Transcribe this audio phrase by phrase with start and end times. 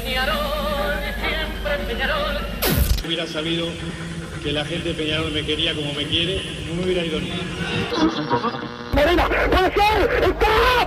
[0.00, 2.38] Peñarol, siempre Peñarol.
[3.04, 3.66] Hubiera sabido
[4.42, 7.30] que la gente de Peñarol me quería como me quiere, no me hubiera ido ni.
[8.94, 10.86] Morena, puede ser, está,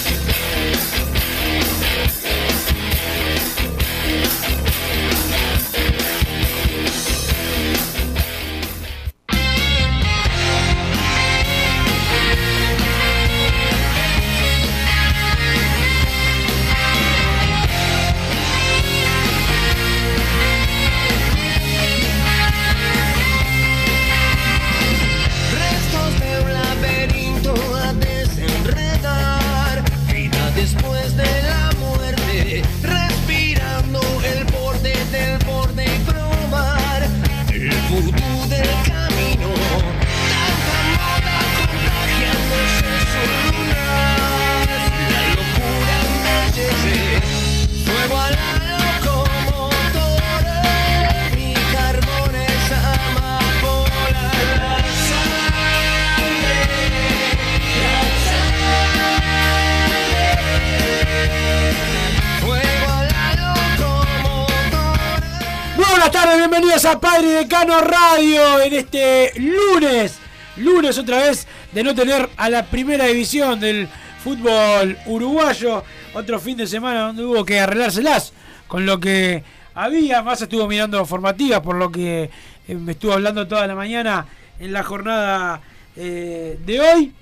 [66.91, 70.19] A Padre Decano Radio en este lunes.
[70.57, 73.87] Lunes otra vez de no tener a la primera división del
[74.21, 75.85] fútbol uruguayo.
[76.13, 78.33] Otro fin de semana donde hubo que arreglárselas
[78.67, 79.41] con lo que
[79.73, 80.21] había.
[80.21, 82.29] Más estuvo mirando formativas por lo que
[82.67, 84.25] eh, me estuvo hablando toda la mañana
[84.59, 85.61] en la jornada
[85.95, 87.13] eh, de hoy.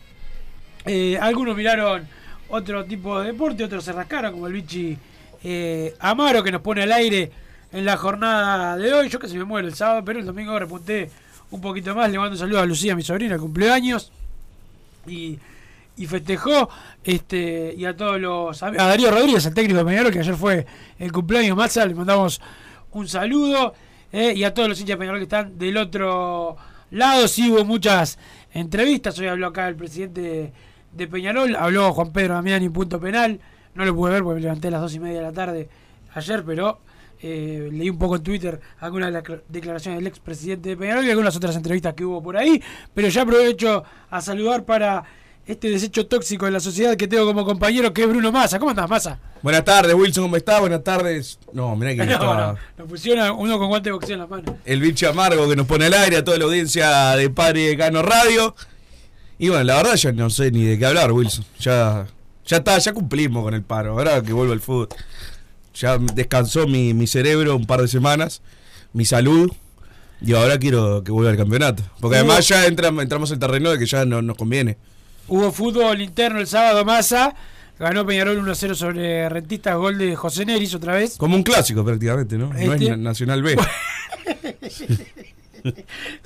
[0.86, 2.08] Eh, algunos miraron
[2.50, 4.98] otro tipo de deporte, otros se rascaron, como el bichi
[5.44, 7.32] eh, Amaro que nos pone al aire
[7.72, 9.10] en la jornada de hoy.
[9.10, 11.10] Yo casi me muero el sábado, pero el domingo repunté
[11.52, 12.12] un poquito más.
[12.12, 14.12] Le mando un saludo a Lucía, mi sobrina, cumpleaños.
[15.08, 15.40] Y,
[15.98, 16.70] y festejó
[17.04, 20.66] este y a todos los a Darío Rodríguez, el técnico de Peñarol, que ayer fue
[20.98, 22.40] el cumpleaños Matza, le mandamos
[22.92, 23.74] un saludo.
[24.12, 26.58] eh, y a todos los hinchas de Peñarol que están del otro
[26.92, 27.28] lado.
[27.28, 28.18] Sí hubo muchas
[28.54, 29.18] entrevistas.
[29.20, 30.52] Hoy habló acá el presidente
[30.92, 33.40] de Peñarol, habló Juan Pedro Damiani, punto penal.
[33.76, 35.70] No lo pude ver porque me levanté a las dos y media de la tarde
[36.14, 36.80] ayer, pero
[37.22, 41.06] eh, leí un poco en Twitter algunas de las cl- declaraciones del expresidente de Peñarol
[41.06, 42.62] y algunas otras entrevistas que hubo por ahí.
[42.94, 45.04] Pero ya aprovecho a saludar para
[45.46, 48.60] este desecho tóxico de la sociedad que tengo como compañero, que es Bruno Massa.
[48.60, 49.20] ¿Cómo andás, Massa?
[49.42, 50.60] Buenas tardes, Wilson, ¿cómo está?
[50.60, 51.40] Buenas tardes.
[51.54, 52.20] No, mirá que No, está
[52.52, 54.58] no, nos pusieron uno con guante de boxeo en la mano.
[54.64, 57.66] el bicho amargo que nos pone al aire a toda la audiencia de Padre y
[57.68, 58.56] Decano Radio.
[59.40, 61.46] Y bueno, la verdad ya no sé ni de qué hablar, Wilson.
[61.60, 62.06] Ya,
[62.46, 63.94] ya está, ya cumplimos con el paro.
[63.94, 64.90] Ahora que vuelvo al fútbol.
[65.76, 68.42] Ya descansó mi, mi cerebro un par de semanas,
[68.94, 69.52] mi salud.
[70.22, 71.84] Y ahora quiero que vuelva al campeonato.
[72.02, 74.78] Porque además ya entra- entramos en terreno de que ya no nos conviene.
[75.28, 77.34] Hubo fútbol interno el sábado, Massa.
[77.80, 81.16] Ganó Peñarol 1-0 sobre Rentistas, gol de José Neris otra vez.
[81.18, 82.48] Como un clásico prácticamente, ¿no?
[82.52, 83.56] No Este- es na- Nacional B.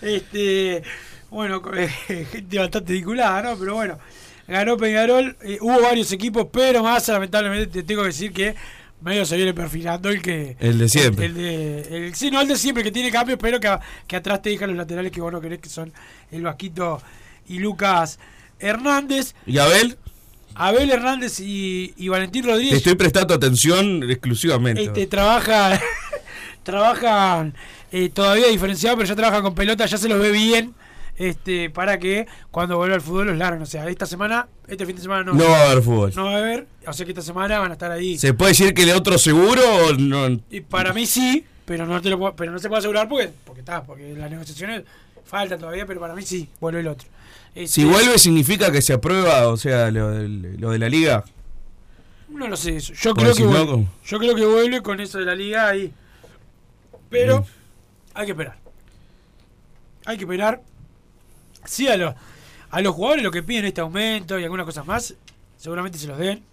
[0.01, 0.83] Este,
[1.29, 1.61] bueno,
[2.07, 3.57] gente bastante vinculada, ¿no?
[3.57, 3.97] Pero bueno,
[4.47, 5.35] ganó Peñarol.
[5.41, 8.55] eh, hubo varios equipos, pero más lamentablemente te tengo que decir que
[9.03, 10.55] medio se viene perfilando el que.
[10.59, 11.25] El de siempre.
[11.27, 13.75] El, de, el- sí, no el de siempre, que tiene cambios, pero que,
[14.07, 15.91] que atrás te dejan los laterales que vos no querés, que son
[16.31, 17.01] el Vasquito
[17.47, 18.19] y Lucas
[18.59, 19.35] Hernández.
[19.45, 19.97] ¿Y Abel?
[20.55, 22.73] Abel Hernández y, y Valentín Te Rodríguez.
[22.77, 24.83] estoy prestando atención exclusivamente.
[24.83, 25.79] Este, trabajan
[26.63, 27.53] trabajan
[27.91, 30.73] eh, todavía diferenciado, pero ya trabajan con pelota, ya se los ve bien.
[31.15, 33.61] Este, para que cuando vuelva al fútbol los larguen.
[33.61, 36.11] O sea, esta semana, este fin de semana no, no va a haber fútbol.
[36.15, 36.67] no va a haber.
[36.87, 38.17] O sea que esta semana van a estar ahí.
[38.17, 40.39] ¿Se puede decir que el otro seguro o no?
[40.49, 43.29] Y para mí sí, pero no te lo puedo- pero no se puede asegurar porque,
[43.45, 44.83] porque está, porque las negociaciones
[45.25, 47.07] faltan todavía, pero para mí sí, vuelve el otro.
[47.55, 51.23] Este, Si vuelve significa que se aprueba, o sea, lo, lo de la liga.
[52.29, 52.93] No lo sé, eso.
[52.95, 53.43] yo creo que.
[54.07, 55.93] Yo creo que vuelve con eso de la liga ahí.
[57.09, 57.45] Pero
[58.15, 58.57] hay que esperar.
[60.05, 60.61] Hay que esperar.
[61.65, 62.13] Sí, a los,
[62.71, 65.15] a los jugadores lo que piden este aumento y algunas cosas más,
[65.57, 66.43] seguramente se los den.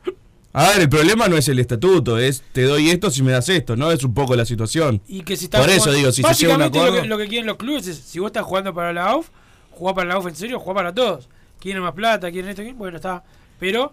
[0.53, 3.49] A ver, el problema no es el estatuto, es te doy esto si me das
[3.49, 3.93] esto, ¿no?
[3.93, 5.01] Es un poco la situación.
[5.07, 7.29] Y que si Por eso digo, si se llega un lo acuerdo- que, lo que
[7.29, 9.29] quieren los clubes es, si vos estás jugando para la AUF,
[9.71, 11.29] jugá para la AUF en serio, jugá para todos.
[11.61, 13.23] Quieren más plata, quieren esto, quieren- bueno, está.
[13.61, 13.93] Pero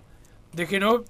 [0.53, 1.01] déjenos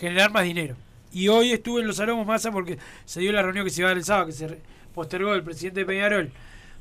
[0.00, 0.74] generar más dinero.
[1.12, 3.88] Y hoy estuve en los aromos masa porque se dio la reunión que se iba
[3.88, 4.58] a dar el sábado, que se
[4.94, 6.32] postergó el presidente de Peñarol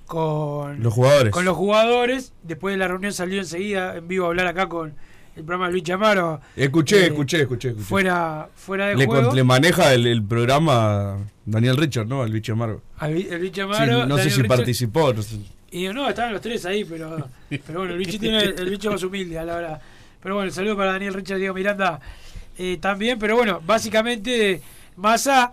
[0.06, 1.32] con Los jugadores.
[1.32, 2.34] con los jugadores.
[2.44, 4.94] Después de la reunión salió enseguida en vivo a hablar acá con
[5.36, 6.40] el programa de Luis Chamaro.
[6.56, 7.86] Escuché, eh, escuché, escuché, escuché.
[7.88, 9.28] Fuera, fuera de le, juego.
[9.28, 12.24] con- le maneja el, el programa Daniel Richard, ¿no?
[12.24, 12.82] El bicho amargo.
[13.00, 15.14] A Vi- el Luis Sí, Chamaro, no sé si participó.
[15.14, 15.38] no sé.
[15.72, 18.92] Y digo, no, estaban los tres ahí, pero, pero bueno, el bicho tiene el bicho
[18.92, 19.82] más humilde a la hora.
[20.22, 22.00] Pero bueno, saludo para Daniel Richard Diego Miranda
[22.58, 24.62] eh, también, pero bueno, básicamente
[24.96, 25.52] Massa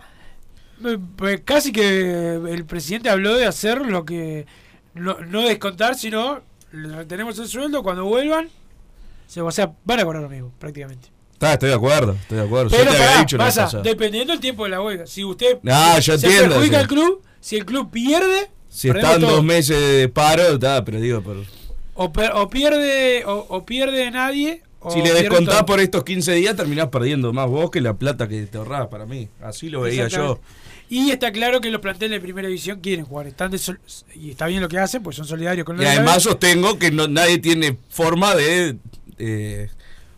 [1.15, 4.45] pues casi que el presidente habló de hacer lo que
[4.93, 6.41] no, no descontar, sino
[6.71, 8.49] le tenemos el sueldo cuando vuelvan,
[9.27, 11.07] se, o sea, van a cobrar lo mismo, prácticamente.
[11.33, 12.69] Está, estoy de acuerdo, estoy de acuerdo.
[12.69, 13.81] Yo había dicho cosa.
[13.83, 16.81] dependiendo del tiempo de la huelga, si usted No, yo se entiendo, perjudica sí.
[16.83, 19.31] el club, si el club pierde, Si están todo.
[19.31, 21.43] dos meses de paro, está, pero digo, pero
[21.95, 24.61] O, per- o pierde o, o pierde nadie.
[24.85, 25.65] O si le descontás todo.
[25.65, 29.05] por estos 15 días, terminás perdiendo más vos que la plata que te ahorrás para
[29.05, 29.29] mí.
[29.41, 30.39] Así lo veía yo.
[30.93, 33.25] Y está claro que los planteles de primera división quieren jugar.
[33.25, 33.79] Están de sol-
[34.13, 36.77] y está bien lo que hacen, pues son solidarios con Y los la además sostengo
[36.77, 38.77] que no, nadie tiene forma de
[39.17, 39.69] eh,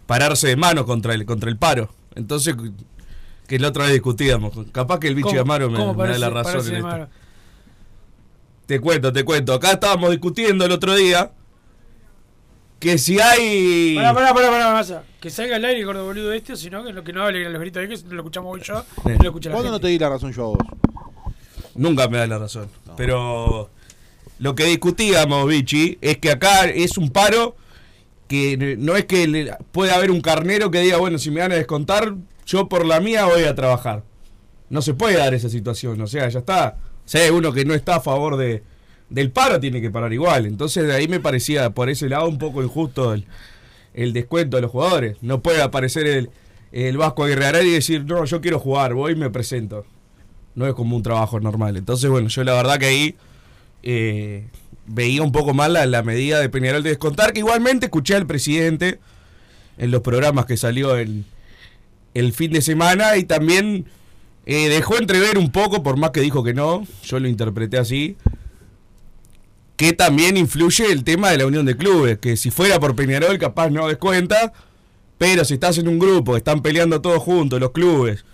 [0.05, 1.95] pararse de mano contra el, contra el paro.
[2.15, 2.55] Entonces,
[3.47, 4.51] que la otra vez discutíamos.
[4.73, 7.07] Capaz que el bicho ¿Cómo- de Amaro me, da la razón en esto.
[8.65, 9.53] Te cuento, te cuento.
[9.53, 11.31] Acá estábamos discutiendo el otro día
[12.79, 13.95] que si hay...
[13.95, 15.03] Pará, pará, pará, pará.
[15.19, 17.23] Que salga al aire el gordo boludo este, o si no, que, lo- que no
[17.23, 19.75] hable los gritos ahí, que lo escuchamos hoy yo, no lo escucha la ¿Cuándo no
[19.77, 19.87] gente.
[19.87, 20.57] te di la razón yo a vos?
[21.75, 22.69] Nunca me da la razón.
[22.95, 23.69] Pero
[24.39, 27.55] lo que discutíamos, Vichy, es que acá es un paro
[28.27, 31.51] que no es que le- puede haber un carnero que diga, bueno, si me van
[31.51, 32.13] a descontar,
[32.45, 34.03] yo por la mía voy a trabajar.
[34.69, 36.77] No se puede dar esa situación, o sea, ya está.
[37.05, 38.63] Si hay uno que no está a favor de,
[39.09, 40.45] del paro, tiene que parar igual.
[40.45, 43.25] Entonces de ahí me parecía por ese lado un poco injusto el,
[43.93, 45.17] el descuento de los jugadores.
[45.21, 46.29] No puede aparecer el,
[46.71, 49.85] el Vasco Aguirre y decir, no, yo quiero jugar, voy y me presento
[50.55, 51.77] no es como un trabajo normal.
[51.77, 53.15] Entonces, bueno, yo la verdad que ahí
[53.83, 54.47] eh,
[54.87, 58.25] veía un poco mal la, la medida de Peñarol de descontar, que igualmente escuché al
[58.25, 58.99] presidente
[59.77, 61.25] en los programas que salió el,
[62.13, 63.85] el fin de semana y también
[64.45, 68.15] eh, dejó entrever un poco, por más que dijo que no, yo lo interpreté así,
[69.75, 73.37] que también influye el tema de la unión de clubes, que si fuera por Peñarol
[73.37, 74.53] capaz no descuenta,
[75.17, 78.25] pero si estás en un grupo, están peleando todos juntos, los clubes,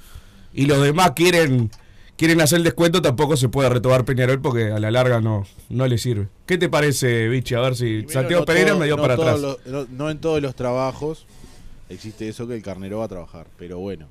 [0.53, 1.71] y los demás quieren
[2.17, 5.87] quieren hacer el descuento, tampoco se puede retomar Peñarol porque a la larga no, no
[5.87, 6.27] le sirve.
[6.45, 7.55] ¿Qué te parece, Vichy?
[7.55, 9.39] A ver si Primero, Santiago no Pereira todo- me dio no para atrás.
[9.39, 11.25] los- no, no en todos los trabajos
[11.89, 14.05] existe eso que el carnero va a trabajar, pero bueno.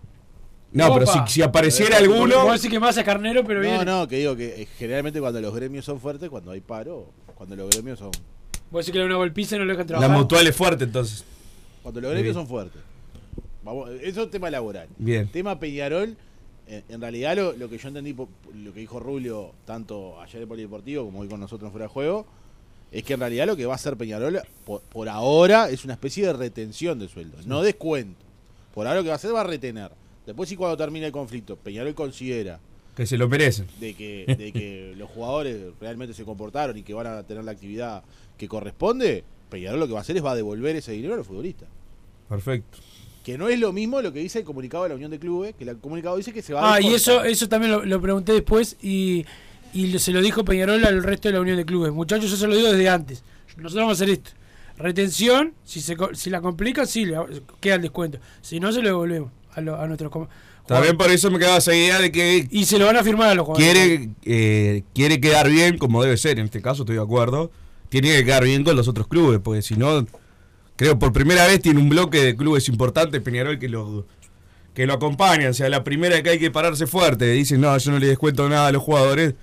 [0.72, 2.44] No, pero si, si apareciera Pero- alguno...
[2.44, 3.84] Vos decís que Massa es carnero, pero No, viene.
[3.84, 7.56] no, que digo que eh, generalmente cuando los gremios son fuertes, cuando hay paro, cuando
[7.56, 8.10] los gremios son
[8.70, 10.16] Vos decís que le da una golpiza y no lo dejan La trabajar.
[10.16, 11.24] mutual es fuerte entonces.
[11.82, 12.46] cuando los gremios Bien.
[12.46, 12.80] son fuertes.
[13.64, 14.88] Vamos, eso es tema laboral.
[14.96, 15.26] Bien.
[15.28, 16.16] Tema Peñarol,
[16.68, 20.48] en, en realidad lo, lo que yo entendí, lo que dijo Rubio, tanto ayer en
[20.48, 22.26] Polideportivo como hoy con nosotros en Fuera de Juego,
[22.92, 25.94] es que en realidad lo que va a hacer Peñarol por, por ahora es una
[25.94, 28.20] especie de retención de sueldos, no descuento.
[28.72, 29.90] Por ahora lo que va a hacer va a retener.
[30.30, 32.60] Después si cuando termine el conflicto, Peñarol considera
[32.96, 33.66] Que se lo merecen.
[33.80, 37.52] de que, de que los jugadores realmente se comportaron y que van a tener la
[37.52, 38.02] actividad
[38.38, 41.16] que corresponde, Peñarol lo que va a hacer es va a devolver ese dinero a
[41.16, 41.68] los futbolistas.
[42.28, 42.78] Perfecto.
[43.24, 45.54] Que no es lo mismo lo que dice el comunicado de la Unión de Clubes,
[45.56, 48.00] que el comunicado dice que se va a Ah, y eso, eso también lo, lo
[48.00, 49.26] pregunté después y,
[49.74, 51.92] y se lo dijo Peñarol al resto de la Unión de Clubes.
[51.92, 53.22] Muchachos, yo se lo digo desde antes.
[53.56, 54.30] Nosotros vamos a hacer esto.
[54.78, 57.16] Retención, si se si la complica, sí, le
[57.60, 58.18] queda el descuento.
[58.40, 60.10] Si no, se lo devolvemos a, lo- a nuestros
[60.66, 63.30] También por eso me quedaba esa idea de que Y se lo van a firmar
[63.30, 63.72] a los jugadores.
[63.74, 67.50] quiere, eh, quiere quedar bien, como debe ser, en este caso estoy de acuerdo,
[67.88, 70.06] tiene que quedar bien con los otros clubes, porque si no,
[70.76, 74.06] creo por primera vez tiene un bloque de clubes importantes, Peñarol, que lo,
[74.74, 77.90] que lo acompañan, o sea, la primera que hay que pararse fuerte, dicen, no, yo
[77.90, 79.34] no le descuento nada a los jugadores,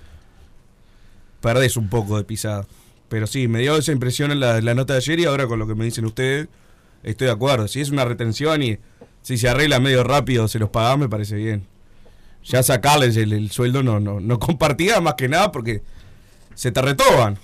[1.40, 2.66] perdés un poco de pisada.
[3.08, 5.58] Pero sí, me dio esa impresión en la, la nota de ayer y ahora con
[5.58, 6.48] lo que me dicen ustedes,
[7.02, 7.68] estoy de acuerdo.
[7.68, 8.78] Si es una retención y
[9.28, 11.66] si se arregla medio rápido, se los pagás, me parece bien.
[12.44, 15.82] Ya sacarles el, el sueldo no, no, no compartía más que nada porque
[16.54, 17.36] se te retoban.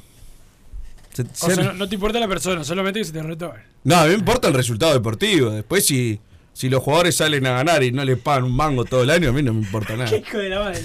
[1.12, 3.60] Se- O se- sea, no, no te importa la persona, solamente que se te retomen.
[3.82, 5.50] no, a mí me importa el resultado deportivo.
[5.50, 6.20] Después si,
[6.54, 9.28] si los jugadores salen a ganar y no les pagan un mango todo el año,
[9.28, 10.08] a mí no me importa nada.
[10.08, 10.80] Qué hijo de la madre.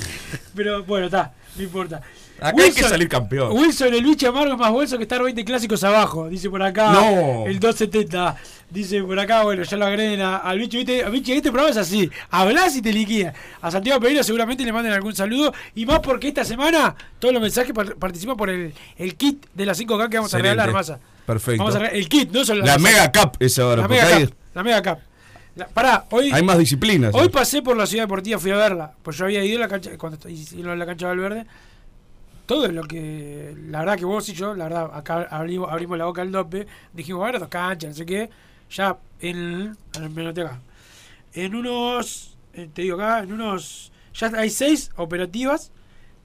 [0.53, 2.01] Pero bueno, está, no importa.
[2.41, 3.51] Acá hay que salir campeón.
[3.51, 6.29] Wilson, el bicho amargo es más bolso que estar 20 clásicos abajo.
[6.29, 6.91] Dice por acá.
[6.93, 7.45] No.
[7.45, 8.35] El 270.
[8.69, 10.77] Dice por acá, bueno, ya lo agreden a- al bicho.
[10.77, 11.03] ¿viste?
[11.09, 12.09] Bicho, este programa es así.
[12.29, 13.33] Hablas y te liquida.
[13.61, 15.53] A Santiago Pereira seguramente le manden algún saludo.
[15.75, 19.65] Y más porque esta semana todos los mensajes par- participan por el, el kit de
[19.65, 20.99] las 5K que vamos a regalar, Massa.
[21.25, 21.59] Perfecto.
[21.63, 22.79] Vamos a regalar el kit, no solo La Massa.
[22.79, 23.81] Mega Cup es ahora.
[23.81, 24.33] La Mega Cup.
[24.53, 24.99] La Mega Cup.
[25.55, 26.29] La- pará, hoy.
[26.31, 27.13] hay más disciplinas.
[27.13, 27.29] Hoy ¿eh?
[27.29, 28.93] pasé por la ciudad deportiva, fui a verla.
[29.01, 31.45] Pues yo había ido a la cancha, cuando hicieron la cancha de Valverde.
[32.49, 33.55] Todo lo que.
[33.67, 36.65] La verdad que vos y yo, la verdad, acá abrimos, abrimos la boca al dope.
[36.93, 38.27] Dijimos, a ver, dos canchas, no sé qué.
[38.71, 39.77] Ya en.
[40.27, 40.59] acá.
[41.33, 42.35] En unos.
[42.55, 43.91] eh, Te digo acá, en unos.
[44.15, 45.71] Ya hay seis operativas.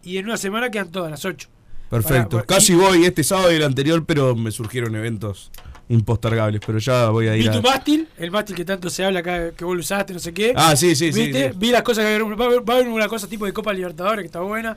[0.03, 1.49] Y en una semana quedan todas las ocho.
[1.91, 2.37] Perfecto.
[2.39, 5.51] Para- Casi voy este sábado y el anterior, pero me surgieron eventos
[5.91, 6.63] impostergables.
[6.67, 7.61] Pero ya voy a Vi ir tu a.
[7.61, 10.55] mástil, el mástil que tanto se habla acá, que vos lo usaste, no sé qué.
[10.57, 11.51] Ah, sí, sí, sí, ¿Viste?
[11.53, 11.59] sí.
[11.59, 14.41] Vi las cosas que va a haber una cosa tipo de Copa Libertadores que está
[14.41, 14.77] buena.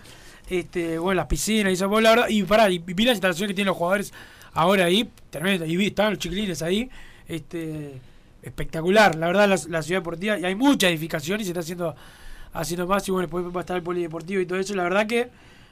[0.49, 2.29] Este, bueno, las piscinas y vos, la verdad.
[2.29, 4.13] Y pará, y vi las instalaciones que tienen los jugadores
[4.53, 5.65] ahora ahí, tremendo.
[5.65, 6.89] Y vi, estaban los chiquilines ahí.
[7.27, 7.99] Este,
[8.43, 10.39] espectacular, la verdad, la, la ciudad deportiva.
[10.39, 11.95] Y hay mucha edificación y se está haciendo,
[12.53, 13.07] haciendo más.
[13.07, 14.73] Y bueno, después va a estar el polideportivo y todo eso.
[14.75, 15.29] La verdad que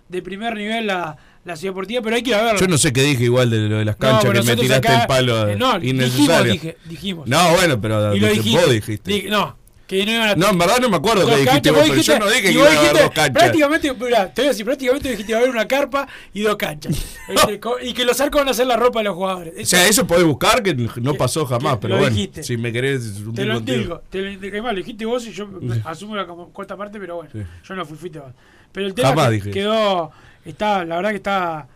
[0.10, 2.60] de primer nivel la, la ciudad deportiva, pero hay que ir a verlo.
[2.60, 4.56] Yo no sé qué dije igual de lo de las No, canchas pero que me
[4.58, 6.52] tiraste acá- el palo eh, no, dijimos, innecesario.
[6.52, 7.28] dije, dijimos.
[7.28, 8.74] No, bueno, pero y lo vos dijiste.
[8.74, 9.12] dijiste.
[9.12, 11.80] Di- no, que no iban a No, en verdad no me acuerdo qué dijiste vos,
[11.82, 13.44] pero yo dijiste- no dije que y iba vos a haber dijiste, dos canchas.
[13.44, 16.42] Prácticamente, mirá, te voy a decir, prácticamente dijiste que iba a haber una carpa y
[16.42, 17.18] dos canchas.
[17.28, 19.54] Este, co- y que los arcos van a hacer la ropa de los jugadores.
[19.60, 22.44] O sea, eso podés buscar que no pasó jamás, que pero bueno, dijiste.
[22.44, 25.48] si me querés un Te lo digo, te lo lo dijiste vos y yo
[25.86, 27.40] asumo la cuarta parte, pero bueno, Sí.
[27.68, 28.32] yo no fui, fuiste vos.
[28.72, 30.12] Pero el tema Jamás que dije quedó,
[30.46, 31.68] está, la verdad que está,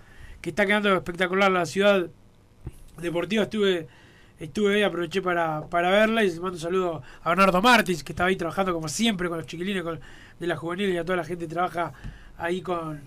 [0.41, 2.05] que está quedando espectacular la ciudad
[3.01, 3.43] deportiva.
[3.43, 3.87] Estuve,
[4.39, 8.13] estuve ahí, aproveché para, para verla y les mando un saludo a Bernardo Martins, que
[8.13, 9.99] estaba ahí trabajando como siempre con los chiquilines con,
[10.39, 11.93] de la juvenil y a toda la gente que trabaja
[12.37, 13.01] ahí con,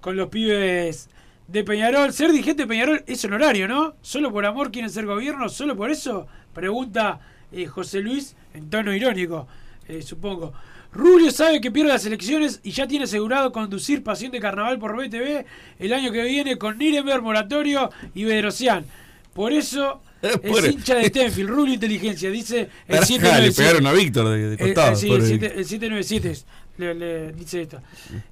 [0.00, 1.08] con los pibes
[1.46, 2.12] de Peñarol.
[2.12, 3.94] Ser dirigente de Peñarol es honorario, ¿no?
[4.02, 5.48] ¿Solo por amor quieren ser gobierno?
[5.48, 6.26] ¿Solo por eso?
[6.52, 7.20] Pregunta
[7.52, 9.46] eh, José Luis en tono irónico,
[9.86, 10.52] eh, supongo.
[10.92, 14.96] Rubio sabe que pierde las elecciones y ya tiene asegurado conducir Pasión de Carnaval por
[14.96, 15.44] BTV
[15.80, 18.84] el año que viene con Nirenberg, Moratorio y Bedrosian.
[19.32, 20.00] Por eso
[20.42, 23.62] es hincha de Stenfield, Rubio Inteligencia, dice el Tarajá, le 797.
[23.62, 24.92] pegaron a Víctor de, de Eh, costado.
[24.92, 25.28] eh, sí, el, Víctor.
[25.28, 26.46] siete- el 797 es,
[26.78, 27.80] le, le dice esto.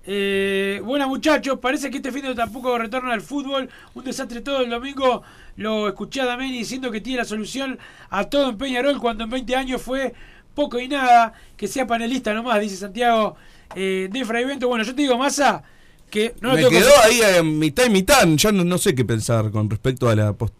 [0.05, 3.69] Eh, buenas muchachos, parece que este fin de tampoco retorna al fútbol.
[3.95, 5.23] Un desastre todo el domingo.
[5.57, 7.79] Lo escuché a Dameni diciendo que tiene la solución
[8.11, 10.15] a todo en Peñarol cuando en 20 años fue
[10.55, 11.35] poco y nada.
[11.57, 13.37] Que sea panelista nomás, dice Santiago
[13.77, 14.67] eh, de Fraivento.
[14.67, 15.63] Bueno, yo te digo, Massa,
[16.11, 18.27] que no lo me quedó ahí en mitad y mitad.
[18.27, 20.53] Ya no, no sé qué pensar con respecto a las pos-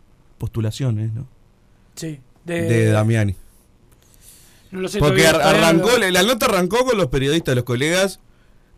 [0.43, 1.29] postulaciones ¿no?
[1.95, 3.37] Sí, de, de Damiani.
[4.73, 8.19] no lo sé Porque ar- arrancó, la nota arrancó con los periodistas, los colegas,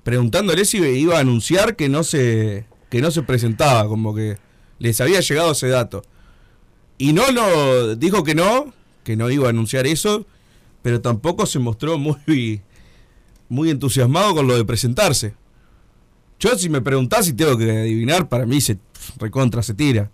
[0.03, 4.37] preguntándole si iba a anunciar que no se que no se presentaba, como que
[4.79, 6.03] les había llegado ese dato.
[6.99, 10.27] Y no lo dijo que no, que no iba a anunciar eso,
[10.83, 12.61] pero tampoco se mostró muy
[13.49, 15.35] muy entusiasmado con lo de presentarse.
[16.39, 18.77] Yo si me preguntás si tengo que adivinar, para mí se
[19.19, 20.11] recontra se tira.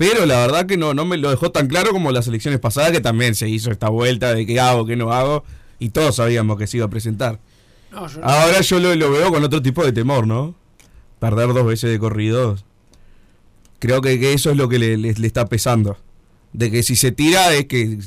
[0.00, 2.90] Pero la verdad que no, no me lo dejó tan claro como las elecciones pasadas,
[2.90, 5.44] que también se hizo esta vuelta de qué hago, qué no hago,
[5.78, 7.38] y todos sabíamos que se iba a presentar.
[7.92, 8.24] No, yo no.
[8.26, 10.54] Ahora yo lo, lo veo con otro tipo de temor, ¿no?
[11.18, 12.56] Perder dos veces de corrido.
[13.78, 15.98] Creo que, que eso es lo que le, le- le está pesando.
[16.54, 17.98] De que si se tira es que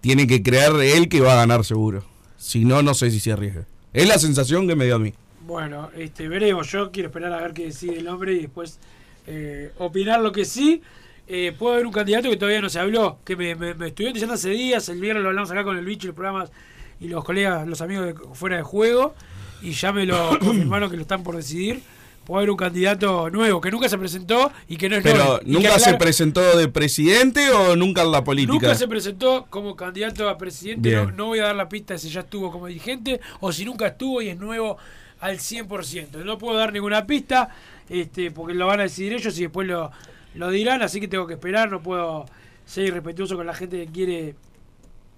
[0.00, 2.04] tiene que creer él que va a ganar seguro.
[2.38, 3.66] Si no, no sé si se arriesga.
[3.92, 5.14] Es la sensación que me dio a mí.
[5.46, 6.70] Bueno, este, veremos.
[6.72, 8.80] Yo quiero esperar a ver qué decide el hombre y después
[9.26, 10.82] eh, opinar lo que sí.
[11.28, 14.14] Eh, puede haber un candidato que todavía no se habló, que me, me, me estuvieron
[14.14, 16.52] diciendo hace días, el viernes lo hablamos acá con el bicho y los programas
[17.00, 19.14] y los colegas, los amigos de fuera de juego,
[19.60, 21.82] y ya me lo confirmaron que lo están por decidir.
[22.24, 25.40] Puede haber un candidato nuevo que nunca se presentó y que no es Pero, nuevo.
[25.44, 28.52] ¿nunca se presentó de presidente o nunca en la política?
[28.52, 30.90] Nunca se presentó como candidato a presidente.
[30.92, 33.64] No, no voy a dar la pista de si ya estuvo como dirigente o si
[33.64, 34.76] nunca estuvo y es nuevo
[35.20, 36.24] al 100%.
[36.24, 37.48] No puedo dar ninguna pista
[37.88, 39.90] este, porque lo van a decidir ellos y después lo,
[40.34, 40.82] lo dirán.
[40.82, 41.70] Así que tengo que esperar.
[41.70, 42.26] No puedo
[42.64, 44.34] ser irrespetuoso con la gente que quiere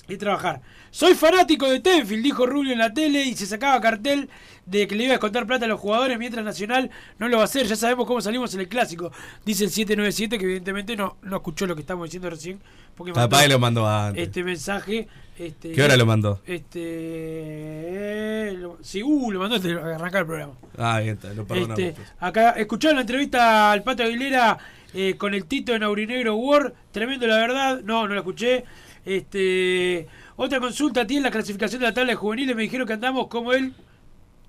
[0.09, 0.61] ir trabajar.
[0.91, 4.29] Soy fanático de Tenfield, dijo Rubio en la tele y se sacaba cartel
[4.65, 7.43] de que le iba a descontar plata a los jugadores mientras Nacional no lo va
[7.43, 7.67] a hacer.
[7.67, 9.13] Ya sabemos cómo salimos en el clásico.
[9.45, 12.61] Dice el 797 que evidentemente no, no escuchó lo que estamos diciendo recién.
[12.97, 14.23] Porque Capaz mandó lo mandó antes.
[14.25, 15.09] este mensaje.
[15.39, 16.41] Este, ¿Qué hora lo mandó?
[16.47, 18.53] Este.
[18.59, 20.53] lo- sí, uh, lo mandó antes de arrancar el programa.
[20.77, 21.79] Ah, bien, está, lo perdonamos.
[21.79, 24.59] Este, acá, escucharon la entrevista al Pato Aguilera
[24.95, 26.73] eh, con el Tito en Aurinegro World.
[26.93, 27.81] Tremendo, la verdad.
[27.85, 28.65] No, no la escuché.
[29.05, 32.55] Este, otra consulta tiene la clasificación de la tabla de juveniles.
[32.57, 33.75] Me dijeron que andamos como el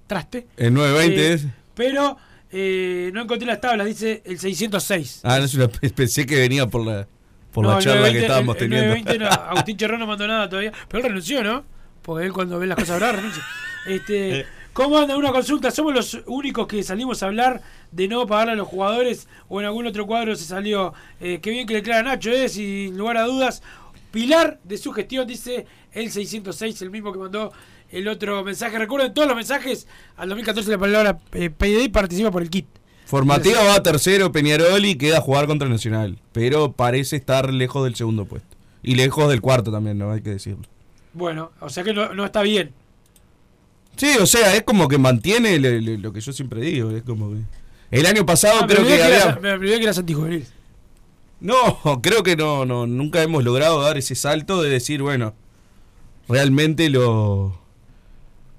[0.08, 0.48] traste.
[0.58, 1.46] El 920 Eh, es.
[1.76, 2.18] pero
[2.52, 5.22] eh, no encontré las tablas, dice el 606.
[5.24, 7.08] Ah, no es una, pensé que venía por la,
[7.52, 8.96] por No, la charla 920, que estábamos el- el teniendo.
[8.96, 11.64] 920 no, Agustín Cherrón no mandó nada todavía, pero él renunció, ¿no?
[12.02, 13.44] Porque él cuando ve las cosas bravas renuncia.
[13.88, 14.46] Este.
[14.72, 15.72] ¿Cómo anda una consulta?
[15.72, 17.60] Somos los únicos que salimos a hablar
[17.92, 20.94] de no pagarle a los jugadores o en algún otro cuadro se salió.
[21.20, 22.48] Eh, qué bien que le clara Nacho, ¿eh?
[22.48, 23.62] Sin lugar a dudas.
[24.12, 27.52] Pilar de su gestión, dice el 606, el mismo que mandó
[27.92, 28.78] el otro mensaje.
[28.80, 29.88] Recuerden todos los mensajes
[30.18, 31.50] al 2014 la palabra eh,
[31.92, 32.66] participa por el kit.
[33.06, 36.20] Formativa va a tercero, Peñarol y queda a jugar contra Nacional.
[36.32, 38.56] Pero parece estar lejos del segundo puesto.
[38.84, 40.64] Y lejos del cuarto también, no hay que decirlo.
[41.14, 42.72] Bueno, o sea que no, no está bien.
[43.98, 46.92] Sí, o sea, es como que mantiene le- le- lo que yo siempre digo.
[46.92, 47.40] Es como que.
[47.92, 49.40] El año pasado Ah, creo que que, había.
[49.42, 50.46] me olvidé que eras antijuvenil.
[51.42, 51.56] No,
[52.04, 55.34] creo que no, no, nunca hemos logrado dar ese salto de decir, bueno,
[56.28, 57.60] realmente lo,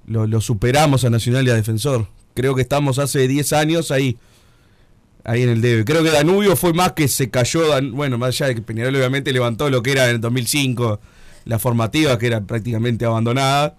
[0.06, 2.06] lo, lo superamos a Nacional y a Defensor.
[2.34, 4.16] Creo que estamos hace 10 años ahí,
[5.24, 5.84] ahí en el debe.
[5.84, 9.32] Creo que Danubio fue más que se cayó, bueno, más allá de que Peñarol obviamente
[9.32, 11.00] levantó lo que era en el 2005,
[11.44, 13.76] la formativa que era prácticamente abandonada.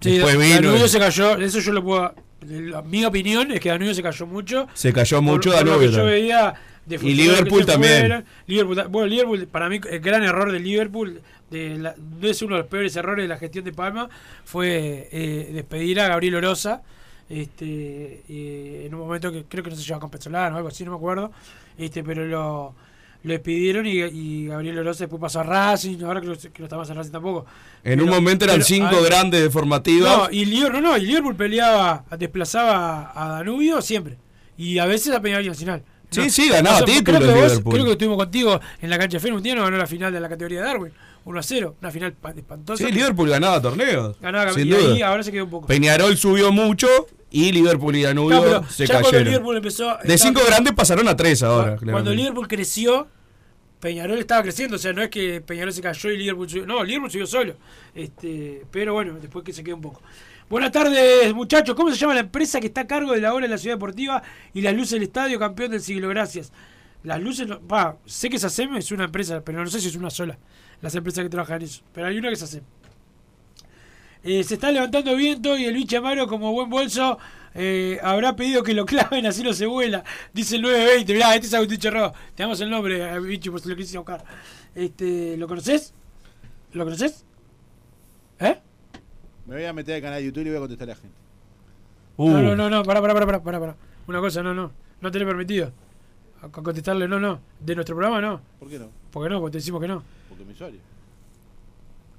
[0.00, 2.14] Sí, Danubio y- se cayó, eso yo lo puedo...
[2.46, 4.66] la- Mi opinión es que Danubio se cayó mucho.
[4.74, 5.90] se cayó mucho por Danubio.
[5.90, 6.54] yo veía
[6.86, 8.24] de Y Liverpool también.
[8.46, 11.20] Liverpool, bueno, Liverpool, para mí, el gran error de Liverpool,
[11.50, 14.08] de la- no es uno de los peores errores de la gestión de Palma,
[14.44, 16.82] fue eh, despedir a Gabriel Oroza.
[17.28, 20.68] Este, eh, en un momento que creo que no se llevaba con Petzolano o algo
[20.68, 21.30] así, no me acuerdo.
[21.78, 22.74] Este, pero lo,
[23.22, 26.02] lo despidieron y, y Gabriel Oroza después pasó a Racing.
[26.04, 27.46] Ahora creo que no está más en Racing tampoco.
[27.84, 30.16] En un momento eran pero, cinco ah, grandes de formativas.
[30.18, 34.16] no, y Liverpool, no, no, y Liverpool peleaba, desplazaba a Danubio siempre.
[34.56, 35.82] Y a veces a Peñarol Nacional.
[36.10, 39.18] Sí, No, sí, ganaba títulos creo que, vos- creo que estuvimos contigo en la cancha
[39.18, 40.92] de Fe, un día no ganó la final de la categoría de Darwin.
[41.24, 42.84] 1 a 0, una final pa- espantosa.
[42.84, 44.16] sí, Liverpool ganaba torneos.
[44.20, 44.92] ganaba, sin y duda.
[44.94, 45.66] ahí ahora se quedó un poco.
[45.68, 46.88] Peñarol subió mucho
[47.30, 49.24] y Liverpool y Danubio No, se ya cayeron.
[49.24, 49.96] Liverpool empezó.
[50.02, 51.76] De cinco grandes pasaron a tres ahora.
[51.76, 52.14] Cuando claramente.
[52.16, 53.08] Liverpool creció,
[53.78, 54.76] Peñarol estaba creciendo.
[54.76, 56.66] O sea, no es que Peñarol se cayó y Liverpool subió.
[56.66, 57.56] No, Liverpool subió solo.
[57.94, 60.02] Este, pero bueno, después que se quedó un poco.
[60.48, 61.76] Buenas tardes, muchachos.
[61.76, 63.76] ¿Cómo se llama la empresa que está a cargo de la obra de la ciudad
[63.76, 64.20] deportiva
[64.52, 66.08] y las luces del estadio campeón del siglo?
[66.08, 66.52] Gracias.
[67.04, 70.10] Las luces, va, sé que SACEM es una empresa, pero no sé si es una
[70.10, 70.38] sola.
[70.82, 71.82] Las empresas que trabajan en eso.
[71.94, 72.64] Pero hay una que es SACEM.
[74.22, 77.18] Eh, se está levantando viento y el bicho Amaro, como buen bolso,
[77.54, 80.04] eh, habrá pedido que lo claven, así no se vuela.
[80.32, 81.12] Dice el 920.
[81.14, 82.12] Mirá, este es Agustín Cherró.
[82.34, 84.22] Te damos el nombre, eh, bicho, por si lo quisiste buscar.
[84.74, 85.92] Este, ¿Lo conoces?
[86.72, 87.24] ¿Lo conoces?
[88.38, 88.58] ¿Eh?
[89.46, 91.16] Me voy a meter al canal de YouTube y voy a contestar a la gente.
[92.16, 93.76] Uh, No, no, no, no, pará, pará, pará, pará, pará, pará.
[94.06, 94.70] Una cosa, no, no.
[95.00, 95.72] No tenés permitido.
[96.42, 97.40] A contestarle, no, no.
[97.58, 98.40] De nuestro programa, no.
[98.58, 98.88] ¿Por qué no?
[99.10, 99.40] ¿Por qué no?
[99.40, 100.02] Porque te decimos que no.
[100.28, 100.78] Porque mi usuario.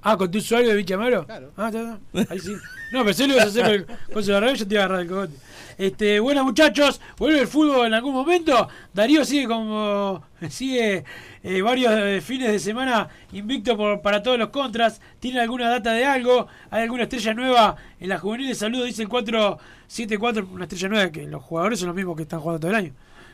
[0.02, 1.24] Ah, con tu usuario de Bicha Amaro.
[1.24, 1.52] Claro.
[1.56, 2.32] Ah, está, está.
[2.32, 2.52] Ahí sí.
[2.92, 5.08] No, pero si lo ibas a hacer con su yo te iba a agarrar el
[5.08, 5.34] cogote.
[5.78, 8.68] Este, buenas muchachos, vuelve el fútbol en algún momento.
[8.92, 11.04] Darío sigue como sigue
[11.42, 15.00] eh, varios eh, fines de semana invicto por, para todos los contras.
[15.20, 16.48] ¿Tiene alguna data de algo?
[16.70, 18.54] ¿Hay alguna estrella nueva en la juvenil?
[18.54, 22.40] Saludos, dice el 474, una estrella nueva que los jugadores son los mismos que están
[22.40, 22.92] jugando todo el año.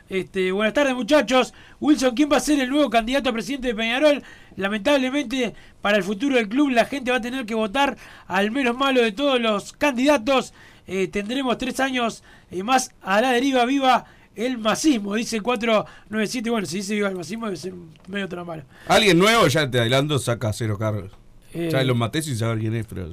[0.09, 1.53] Este, buenas tardes muchachos.
[1.81, 4.23] Wilson, ¿quién va a ser el nuevo candidato a presidente de Peñarol?
[4.57, 8.77] Lamentablemente para el futuro del club la gente va a tener que votar al menos
[8.77, 10.55] malo de todos los candidatos.
[10.87, 16.49] Eh, tendremos tres años eh, más a la deriva viva el masismo, dice el 497.
[16.49, 17.75] Bueno, si dice viva el masismo debe ser
[18.07, 18.63] medio tramalo.
[18.87, 21.13] Alguien nuevo, ya te adelanto, saca cero cargos.
[21.53, 23.11] Eh, Ya los maté sin saber quién es, pero.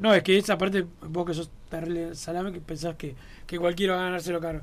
[0.00, 3.14] No, es que esa parte, vos que sos terrible salame, que pensás que,
[3.46, 4.62] que cualquiera va a ganárselo caro.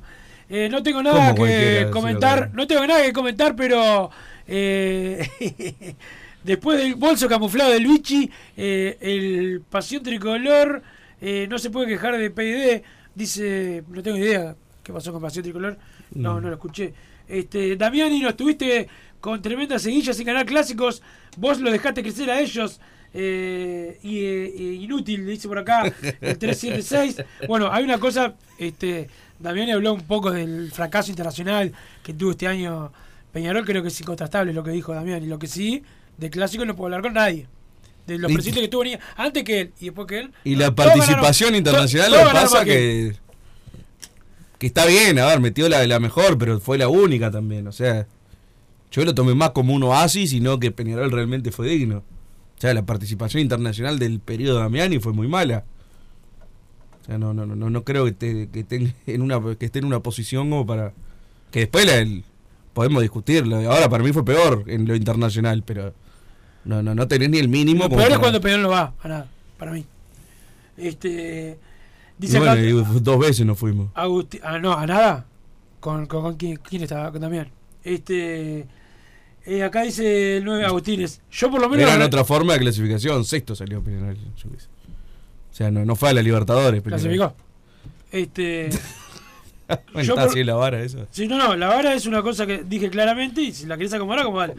[0.54, 4.12] Eh, no tengo nada ¿Cómo cualquiera que comentar, no tengo nada que comentar, pero
[4.48, 5.26] eh,
[6.44, 10.82] después del bolso camuflado del Vichy, eh, el pasión tricolor
[11.22, 12.82] eh, no se puede quejar de PID,
[13.16, 15.78] dice, no tengo idea qué pasó con pasión tricolor,
[16.16, 16.42] no, No.
[16.42, 16.94] no lo escuché.
[17.28, 18.90] Este, Damiani, nos tuviste
[19.22, 21.02] con tremendas seguillas sin ganar clásicos,
[21.38, 22.82] vos lo dejaste crecer a ellos.
[23.14, 25.84] eh, y eh, inútil, dice por acá
[26.22, 27.24] el 376.
[27.48, 29.08] Bueno, hay una cosa, este,
[29.42, 31.74] Damiani habló un poco del fracaso internacional
[32.04, 32.92] que tuvo este año
[33.32, 35.26] Peñarol, creo que es incontrastable lo que dijo Damiani.
[35.28, 35.84] Lo que sí,
[36.18, 37.48] de clásico no puedo hablar con nadie.
[38.08, 38.84] De los Y- presidentes que tuvo
[39.16, 40.32] antes que él y después que él.
[40.44, 43.14] Y la participación ganaron- internacional lo pasa que
[44.60, 44.68] que.
[44.68, 47.68] Está bien, a ver, metió la, la mejor, pero fue la única también.
[47.68, 48.06] O sea,
[48.92, 51.98] yo lo tomé más como un oasis y no que Peñarol realmente fue digno.
[52.58, 55.64] O sea, la participación internacional del periodo Damiani fue muy mala.
[57.06, 59.86] Sea, no, no, no, no creo que, esté- que, esté en una, que esté en
[59.86, 60.94] una posición como para.
[61.52, 62.24] Que después la, el-
[62.74, 63.58] podemos discutirlo.
[63.72, 65.94] Ahora para mí fue peor en lo internacional, pero.
[66.64, 67.84] No, no, no tenés ni el mínimo.
[67.86, 69.86] Lo peor es para- cuando Peñarol no va a nada, para mí.
[70.78, 71.60] Este
[72.18, 72.52] Dice bueno,
[72.84, 73.90] acá- dos veces nos fuimos.
[73.96, 75.26] Agustín, ah, no, a nada.
[75.80, 77.12] ¿Con, con, con quién, quién estaba?
[77.12, 77.50] Con Damián.
[77.84, 78.68] Este.
[79.46, 81.20] eh, acá dice el 9 Agustines.
[81.32, 81.84] Yo por lo menos.
[81.88, 83.26] Era en otra forma de clasificación.
[83.26, 84.16] Sexto salió Peñarol.
[84.16, 84.50] yo.
[85.52, 86.82] O sea, no, no fue a la Libertadores.
[86.82, 87.02] Peñarol.
[87.02, 87.36] clasificó.
[88.12, 88.70] Este.
[89.94, 91.06] Bueno, Yo está por- así la vara esa.
[91.12, 93.94] Sí, no, no, la vara es una cosa que dije claramente y si la querés
[93.94, 94.54] acomodar, acomodala.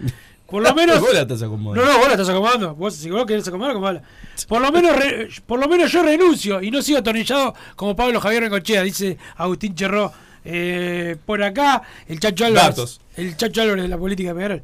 [0.46, 1.00] Por lo menos.
[1.00, 1.84] Vos la estás acomodando.
[1.84, 2.74] No, no, vos la estás acomodando.
[2.74, 4.02] Vos, si vos querés acomodar, acomodala.
[4.48, 8.20] Por lo menos, re- por lo menos yo renuncio y no sigo atornillado como Pablo
[8.22, 10.10] Javier Bengochea, dice Agustín Cherró.
[10.46, 12.68] Eh, por acá, el Chacho Álvarez.
[12.70, 13.00] Datos.
[13.14, 14.62] El Chacho Álvarez de la política de Peñarol.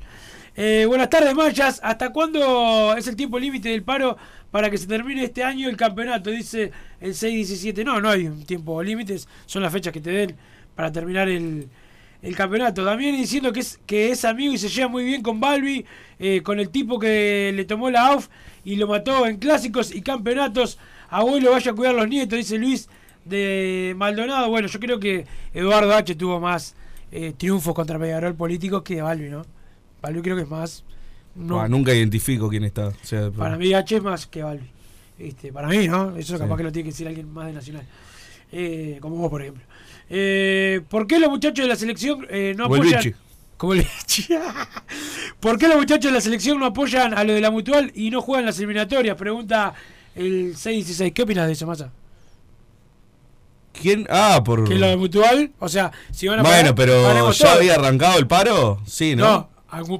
[0.56, 1.78] Eh, buenas tardes, Mayas.
[1.84, 4.16] ¿Hasta cuándo es el tiempo límite del paro
[4.50, 6.30] para que se termine este año el campeonato?
[6.30, 7.84] Dice el 6-17.
[7.84, 9.18] No, no hay un tiempo límite.
[9.46, 10.36] Son las fechas que te den
[10.74, 11.68] para terminar el,
[12.22, 12.84] el campeonato.
[12.84, 15.84] También diciendo que es, que es amigo y se lleva muy bien con Balbi,
[16.18, 18.28] eh, con el tipo que le tomó la AUF
[18.64, 20.78] y lo mató en clásicos y campeonatos.
[21.10, 22.88] Abuelo, vaya a cuidar los nietos, dice Luis
[23.24, 24.48] de Maldonado.
[24.48, 26.14] Bueno, yo creo que Eduardo H.
[26.16, 26.74] tuvo más
[27.10, 29.46] eh, triunfos contra Peñarol políticos que Balbi, ¿no?
[30.02, 30.84] Balbi creo que es más.
[31.34, 32.88] No, Ah, nunca identifico quién está.
[32.88, 34.66] O sea, para mí H es más que Balbi.
[35.18, 36.16] Este, para mí, ¿no?
[36.16, 36.38] Eso Sí.
[36.42, 37.84] capaz que lo tiene que decir alguien más de Nacional.
[38.52, 39.62] Eh, como vos, por ejemplo.
[40.10, 43.14] Eh, ¿Por qué los muchachos de la selección eh, no apoyan...
[43.58, 44.28] Como Vichy.
[45.40, 48.08] ¿Por qué los muchachos de la selección no apoyan a lo de la mutual y
[48.10, 49.16] no juegan las eliminatorias?
[49.16, 49.74] Pregunta
[50.14, 51.12] el 616.
[51.12, 51.90] ¿Qué opinas de eso, Massa?
[53.72, 54.06] ¿Quién?
[54.10, 54.62] Ah, por.
[54.66, 57.56] Que lo de mutual, o sea, si van a Bueno, pagar, pero ¿ya todo.
[57.58, 58.80] había arrancado el paro?
[58.86, 59.24] Sí, ¿no?
[59.24, 59.50] No,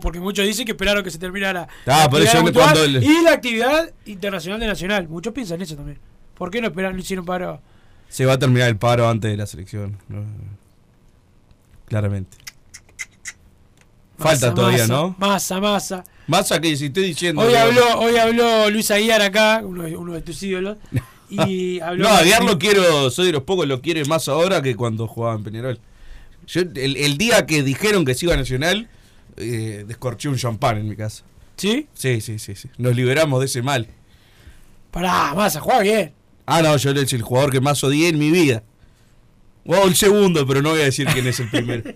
[0.00, 3.92] porque muchos dicen que esperaron que se terminara Ah, la actividad cuando y la actividad
[4.06, 5.08] internacional de Nacional.
[5.08, 5.98] Muchos piensan eso también.
[6.34, 7.60] ¿Por qué no esperaron, no hicieron paro?
[8.08, 9.98] Se va a terminar el paro antes de la selección.
[10.08, 10.24] ¿no?
[11.86, 12.36] Claramente.
[14.18, 15.14] Falta todavía, ¿no?
[15.18, 16.04] Massa, massa.
[16.26, 17.42] Más a que si estoy diciendo.
[17.42, 20.78] Hoy habló, hoy habló Luis Aguiar acá, uno de, uno de tus ídolos.
[21.30, 22.04] Y habló.
[22.04, 25.34] No, Aguiar lo quiero, soy de los pocos, lo quiere más ahora que cuando jugaba
[25.36, 25.78] en Peñarol.
[26.46, 28.88] Yo, el, el día que dijeron que se iba a Nacional,
[29.36, 31.24] eh, descorché un champán en mi casa.
[31.56, 31.88] ¿Sí?
[31.92, 32.68] Sí, sí, sí, sí.
[32.78, 33.88] Nos liberamos de ese mal.
[34.90, 36.12] Pará, Massa, juega bien.
[36.46, 38.62] Ah, no, yo es el jugador que más odié en mi vida.
[39.66, 41.82] O el segundo, pero no voy a decir quién es el primero.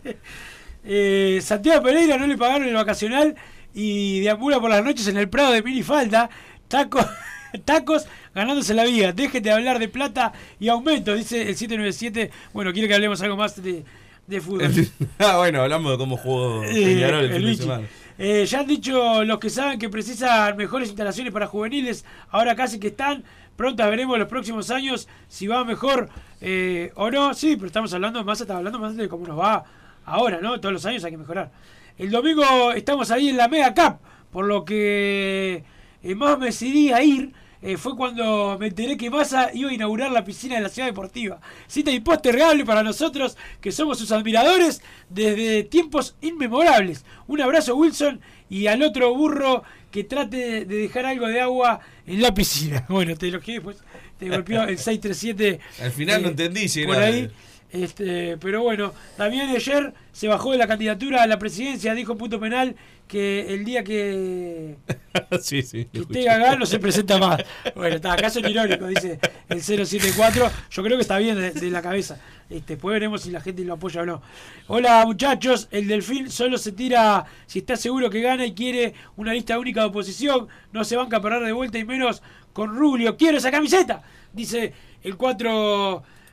[0.85, 3.37] Eh, Santiago Pereira no le pagaron el vacacional
[3.73, 6.29] y deambula por las noches en el Prado de minifalda.
[6.67, 7.07] Tacos,
[7.65, 9.13] tacos ganándose la vida.
[9.13, 12.33] Déjete de hablar de plata y aumento, dice el 797.
[12.53, 13.85] Bueno, quiero que hablemos algo más de,
[14.27, 14.71] de fútbol.
[15.19, 17.89] ah, bueno, hablamos de cómo jugó Eh, Peñarol el, el fin de semana.
[18.19, 22.79] Eh, ya han dicho los que saben que precisan mejores instalaciones para juveniles, ahora casi
[22.79, 23.25] que están.
[23.57, 26.09] Pronto veremos los próximos años si va mejor
[26.41, 27.35] eh, o no.
[27.35, 29.65] Sí, pero estamos hablando más, está hablando más de cómo nos va
[30.05, 30.59] ahora, ¿no?
[30.61, 31.51] Todos los años hay que mejorar.
[31.99, 33.99] El domingo estamos ahí en la Mega Cup,
[34.31, 35.65] por lo que
[36.03, 37.33] eh, más me decidí a ir.
[37.63, 40.89] Eh, fue cuando me enteré que Massa iba a inaugurar la piscina de la ciudad
[40.89, 41.41] deportiva.
[41.69, 47.05] Cita impostergable para nosotros que somos sus admiradores desde tiempos inmemorables.
[47.29, 48.21] Un abrazo Wilson
[48.51, 52.85] y al otro burro que trate de dejar algo de agua en la piscina.
[52.89, 53.77] Bueno, te lo que después
[54.19, 55.61] te golpeó el 637.
[55.83, 57.31] Al final no eh, entendí si por ahí.
[57.73, 62.39] Este, pero bueno, también ayer se bajó de la candidatura a la presidencia, dijo punto
[62.39, 62.77] penal
[63.09, 64.77] que el día que
[65.41, 65.87] sí, sí.
[65.87, 66.25] que lo esté escuché.
[66.25, 67.43] Gagá no se presenta más.
[67.75, 70.51] Bueno, está, acá son irónicos, dice el 074.
[70.71, 72.21] Yo creo que está bien de, de la cabeza.
[72.51, 74.23] Este, después veremos si la gente lo apoya o no.
[74.67, 79.33] Hola muchachos, el delfín solo se tira si está seguro que gana y quiere una
[79.33, 80.47] lista única de oposición.
[80.73, 83.17] No se banca a parar de vuelta y menos con Rubio.
[83.17, 84.03] Quiero esa camiseta,
[84.35, 85.17] dice el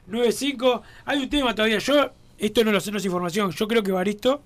[0.10, 0.82] 495.
[1.06, 1.78] Hay un tema todavía.
[1.80, 3.52] Yo, esto no lo sé, no es información.
[3.52, 4.42] Yo creo que Baristo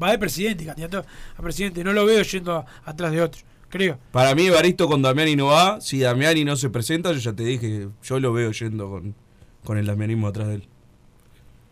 [0.00, 1.04] va de presidente, candidato
[1.36, 1.82] a presidente.
[1.84, 3.98] No lo veo yendo a- atrás de otro, creo.
[4.12, 5.80] Para mí, Evaristo con Damiani no va.
[5.80, 9.14] Si Damiani no se presenta, yo ya te dije, yo lo veo yendo con,
[9.64, 10.68] con el damianismo atrás de él.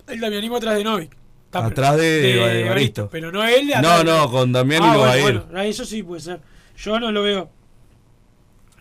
[0.09, 1.16] El damianismo atrás de Novik.
[1.46, 3.09] Está, Atrás de Evaristo.
[3.11, 5.85] Pero no él No, de no, con Damiani Ah, no bueno, va bueno, ah, eso
[5.87, 6.40] sí puede ser.
[6.77, 7.51] Yo no lo veo.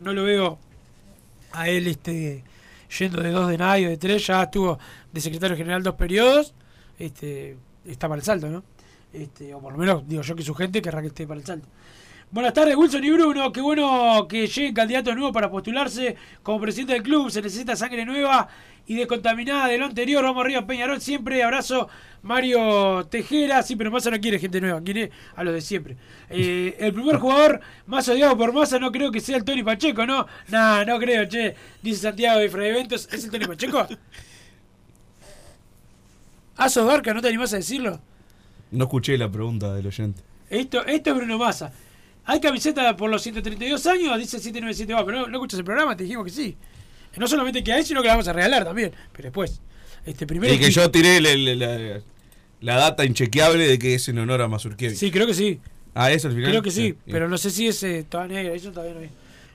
[0.01, 0.59] No lo veo
[1.53, 2.43] a él este
[2.99, 4.27] yendo de dos de nadie, de tres.
[4.27, 4.77] Ya estuvo
[5.11, 6.53] de secretario general dos periodos.
[6.99, 8.63] Este, está para el salto, ¿no?
[9.13, 11.45] Este, o por lo menos digo yo que su gente querrá que esté para el
[11.45, 11.67] salto.
[12.29, 13.51] Buenas tardes, Wilson y Bruno.
[13.53, 17.31] Qué bueno que lleguen candidatos nuevos para postularse como presidente del club.
[17.31, 18.49] Se necesita sangre nueva
[18.87, 20.23] y descontaminada de lo anterior.
[20.23, 20.99] Vamos arriba, Peñarol.
[21.01, 21.89] Siempre abrazo,
[22.21, 23.61] Mario Tejera.
[23.61, 25.97] Sí, pero Massa no quiere gente nueva, quiere a los de siempre.
[26.29, 30.05] Eh, el primer jugador más odiado por Massa no creo que sea el Tony Pacheco,
[30.05, 30.25] ¿no?
[30.47, 31.53] Nah, no creo, che.
[31.83, 33.07] Dice Santiago de Eventos.
[33.11, 33.85] ¿Es el Tony Pacheco?
[36.55, 37.13] ¿Asos Barca?
[37.13, 37.99] ¿No te animás a decirlo?
[38.71, 40.21] No escuché la pregunta del oyente.
[40.49, 41.71] Esto, esto es Bruno Massa.
[42.25, 44.17] ¿Hay camiseta por los 132 años?
[44.17, 46.57] Dice el 797 va, pero no, no escuchas el programa, te dijimos que sí.
[47.17, 48.91] No solamente queda ahí, sino que la vamos a regalar también.
[49.11, 49.59] Pero después,
[50.05, 52.01] este primer Y que yo tiré la,
[52.61, 54.97] la- data inchequeable de que es en honor a Mazurkiewicz.
[54.99, 55.59] Sí, creo que sí.
[55.93, 56.49] Ah, eso al final.
[56.51, 59.09] Creo que sí, pero no sé si es eh, toda negra, eso todavía no vi.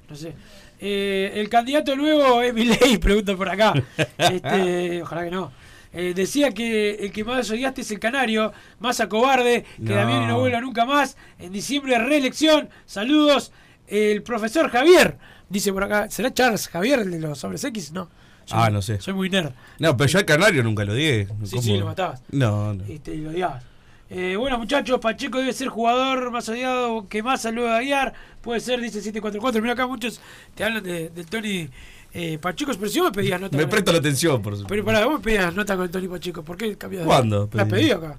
[0.08, 0.32] No sé.
[0.80, 3.72] Eh, el candidato nuevo es Milei, pregunta por acá.
[4.18, 5.52] Este, ojalá que no.
[5.94, 9.94] Eh, decía que el que más odiaste es el canario, más a cobarde, que No.
[9.94, 11.16] Damián no vuelva nunca más.
[11.38, 12.68] En diciembre reelección.
[12.86, 13.52] Saludos.
[13.86, 15.18] El profesor Javier,
[15.52, 16.10] dice por acá.
[16.10, 17.92] ¿Será Charles Javier, el de los hombres X?
[17.92, 18.08] No.
[18.46, 19.00] Yo Ah, no sé.
[19.00, 19.52] Soy muy nerd.
[19.78, 21.26] No, pero yo al Canario nunca lo di.
[21.44, 22.22] Sí, sí, lo matabas.
[22.32, 22.84] No, no.
[22.84, 23.62] Este, y lo odiabas.
[24.10, 28.12] Eh, bueno, muchachos, Pacheco debe ser jugador más odiado que más luego de guiar.
[28.42, 29.62] Puede ser, dice 744.
[29.62, 30.20] Mira acá muchos
[30.54, 31.68] te hablan de, del Tony
[32.12, 33.56] eh, Pacheco, pero si vos me pedías nota.
[33.56, 34.66] Me presto la atención, por supuesto.
[34.68, 36.42] Pero pará, vos me pedías nota con el Tony Pacheco.
[36.42, 37.90] ¿Por qué cambias de ¿Cuándo La pedí?
[37.90, 38.18] acá.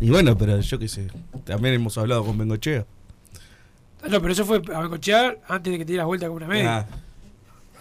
[0.00, 1.08] Y bueno, pero yo qué sé.
[1.44, 2.84] También hemos hablado con Bengochea.
[4.04, 6.46] Ah, No, pero eso fue a bancochear antes de que te dieras vuelta con una
[6.46, 6.78] media.
[6.78, 6.86] Ah,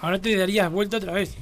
[0.02, 1.36] Ahora te darías vuelta otra vez.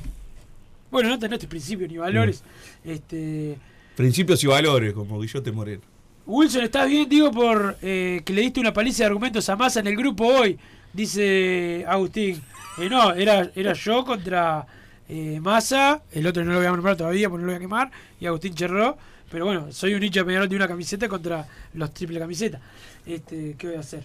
[0.91, 2.43] Bueno, no tenés principios ni valores.
[2.83, 2.89] Mm.
[2.89, 3.57] Este.
[3.95, 5.81] principios y valores, como Guillote Moreno.
[6.25, 7.09] Wilson, ¿estás bien?
[7.09, 10.25] Digo por eh, que le diste una paliza de argumentos a Massa en el grupo
[10.27, 10.57] hoy,
[10.93, 12.41] dice Agustín.
[12.77, 14.65] Eh, no, era, era yo contra
[15.09, 17.61] eh, Massa, el otro no lo voy a nombrar todavía porque no lo voy a
[17.61, 18.97] quemar, y Agustín Cherró.
[19.31, 22.61] Pero bueno, soy un hincha de Peñarol de una camiseta contra los triple camisetas.
[23.05, 24.03] Este, ¿Qué voy a hacer?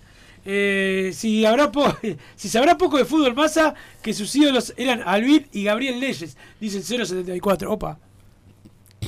[0.49, 1.97] Eh, si habrá po-
[2.37, 6.79] si sabrá poco de fútbol Massa, que sus ídolos eran Alvin y Gabriel Leyes, dice
[6.79, 7.73] el 074.
[7.73, 7.99] Opa.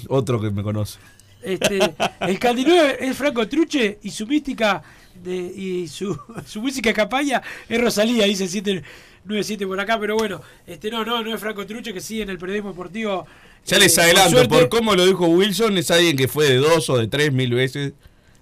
[0.09, 0.99] Otro que me conoce.
[1.43, 1.79] Este,
[2.21, 4.83] el Caldinue es Franco Truche y su mística
[5.23, 10.41] de, y su, su música de campaña es Rosalía, dice 797 por acá, pero bueno,
[10.67, 13.27] este no, no, no es Franco Truche que sigue en el periodismo deportivo.
[13.65, 16.91] Ya eh, les adelanto, por cómo lo dijo Wilson, es alguien que fue de dos
[16.91, 17.93] o de tres mil veces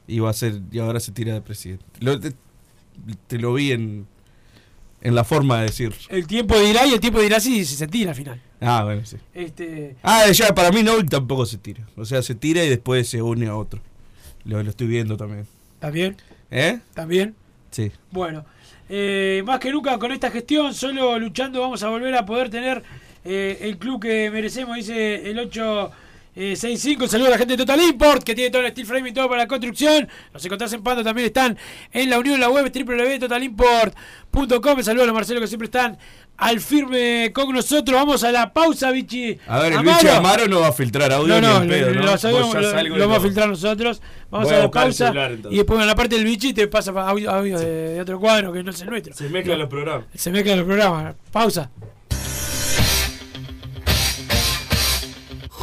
[0.08, 1.84] y va a ser y ahora se tira de presidente.
[2.00, 2.18] Lo-
[3.26, 4.06] te, lo vi en,
[5.00, 5.94] en la forma de decir.
[6.08, 8.40] El tiempo dirá y el tiempo dirá si se tira al final.
[8.60, 9.16] Ah, bueno, sí.
[9.34, 11.86] Este, Ah, ya para mí no tampoco se tira.
[11.96, 13.80] O sea, se tira y después se une a otro.
[14.44, 15.46] Lo, lo estoy viendo también.
[15.78, 16.16] ¿También?
[16.50, 16.78] ¿Eh?
[16.94, 17.34] ¿También?
[17.70, 17.90] Sí.
[18.10, 18.44] Bueno,
[18.88, 22.82] eh, más que nunca con esta gestión, solo luchando vamos a volver a poder tener
[23.24, 25.38] eh, el club que merecemos, dice el
[26.36, 27.08] 865.
[27.08, 29.26] Saludos a la gente de Total Import, que tiene todo el steel frame y todo
[29.28, 30.06] para la construcción.
[30.34, 31.56] Los encontrás en Pando, también están
[31.92, 34.82] en la unión en la web www.totalimport.com.
[34.82, 35.96] Saludos a los Marcelo que siempre están
[36.36, 37.98] al firme con nosotros.
[37.98, 39.38] Vamos a la pausa, Vichy.
[39.46, 39.98] A ver, el Amaro.
[39.98, 42.02] bicho Amaro no va a filtrar No, audio no, ni en pedo, ¿no?
[42.02, 44.02] lo sabemos, lo- lo de vamos a filtrar nosotros.
[44.30, 46.68] Vamos Voy a la el pausa celular, y después en la parte del bichi te
[46.68, 49.14] pasa pa- audio, de, de otro cuadro que no es el nuestro.
[49.14, 50.04] Se mezclan los programas.
[50.14, 51.14] Se mezclan los programas.
[51.32, 51.70] Pausa.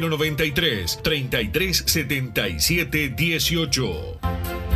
[0.00, 4.67] 093 3377 18.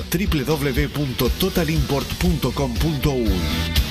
[1.39, 3.90] www.totalimport.com.uy.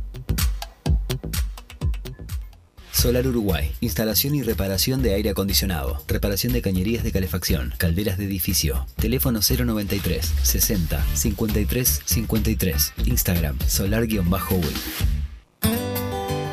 [3.01, 3.71] Solar Uruguay.
[3.81, 6.03] Instalación y reparación de aire acondicionado.
[6.07, 7.73] Reparación de cañerías de calefacción.
[7.79, 8.85] Calderas de edificio.
[8.95, 12.93] Teléfono 093 60 53 53.
[13.07, 14.19] Instagram solar-uy.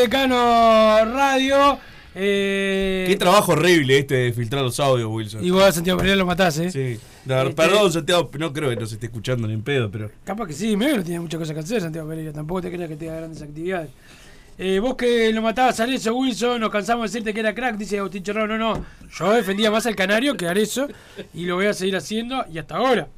[0.00, 1.78] Decano Radio.
[2.14, 5.48] Eh, Qué trabajo horrible este de filtrar los audios, Wilson.
[5.52, 6.70] Vos, Santiago Pereira, lo matás, ¿eh?
[6.70, 6.98] Sí.
[7.24, 10.10] No, Este- Perdón, Santiago, no creo que nos esté escuchando ni en pedo, pero.
[10.24, 12.32] Capaz que sí, medio no tiene muchas cosas que hacer, Santiago Pereira.
[12.32, 13.90] Tampoco te creas que tenga grandes actividades.
[14.58, 17.76] Eh, vos que lo matabas a Arezzo, Wilson, nos cansamos de decirte que era crack,
[17.76, 18.48] dice Agustín Chorrón.
[18.48, 18.84] No, no.
[19.18, 20.88] Yo defendía más al Canario que a Arezzo
[21.32, 23.08] y lo voy a seguir haciendo y hasta ahora.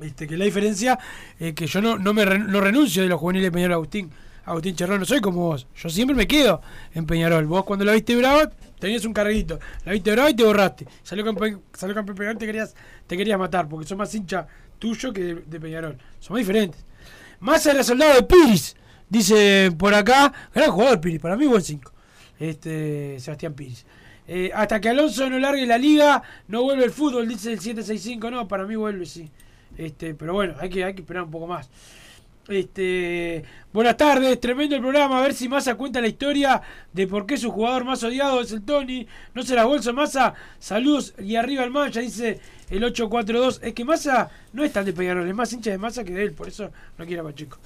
[0.00, 0.98] Este, que la diferencia
[1.38, 4.10] es que yo no, no me no renuncio de los juveniles de Peñarol Agustín.
[4.48, 5.66] Agustín Cherrón, no soy como vos.
[5.76, 6.62] Yo siempre me quedo
[6.94, 7.46] en Peñarol.
[7.46, 9.58] Vos cuando la viste brava, tenías un carguito.
[9.84, 10.86] La viste brava y te borraste.
[11.02, 12.74] Salió campeón, salió campeón Peñarol te querías,
[13.06, 14.46] te querías matar, porque sos más hincha
[14.78, 15.98] tuyo que de, de Peñarol.
[16.18, 16.84] Somos diferentes.
[17.40, 18.74] Massa era soldado de Piris,
[19.08, 20.32] dice por acá.
[20.54, 21.92] Gran jugador Piris, para mí buen 5.
[22.38, 23.84] Este, Sebastián Piris.
[24.26, 28.30] Eh, hasta que Alonso no largue la liga, no vuelve el fútbol, dice el 765.
[28.30, 29.30] No, para mí vuelve, sí.
[29.76, 31.70] Este, pero bueno, hay que, hay que esperar un poco más.
[32.48, 35.18] Este, buenas tardes, tremendo el programa.
[35.18, 38.52] A ver si Massa cuenta la historia de por qué su jugador más odiado es
[38.52, 39.06] el Tony.
[39.34, 40.32] No se la bolsa Massa.
[40.58, 43.60] Saludos y arriba el mancha, dice el 842.
[43.62, 46.22] Es que Massa no es tan de Peñarol, es más hincha de Massa que de
[46.22, 47.58] él, por eso no quiere a Pacheco.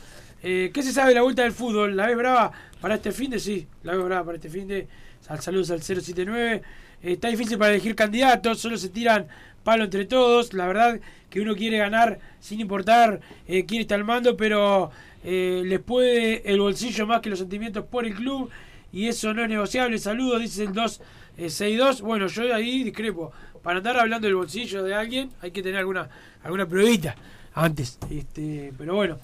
[0.42, 1.96] Eh, ¿Qué se sabe de la vuelta del fútbol?
[1.96, 3.38] ¿La ves brava para este fin de?
[3.38, 4.88] Sí, la veo brava para este fin de.
[5.20, 6.62] Sal- Saludos al 079.
[7.04, 9.28] Eh, está difícil para elegir candidatos, solo se tiran
[9.62, 10.52] palo entre todos.
[10.54, 14.90] La verdad que uno quiere ganar sin importar eh, quién está al mando, pero
[15.24, 18.50] eh, les puede el bolsillo más que los sentimientos por el club
[18.92, 19.98] y eso no es negociable.
[19.98, 22.02] Saludos, dice el 262.
[22.02, 23.32] Bueno, yo ahí discrepo.
[23.62, 26.08] Para andar hablando del bolsillo de alguien hay que tener alguna
[26.42, 27.14] alguna pruebita
[27.54, 27.98] antes.
[28.10, 29.18] Este, pero bueno.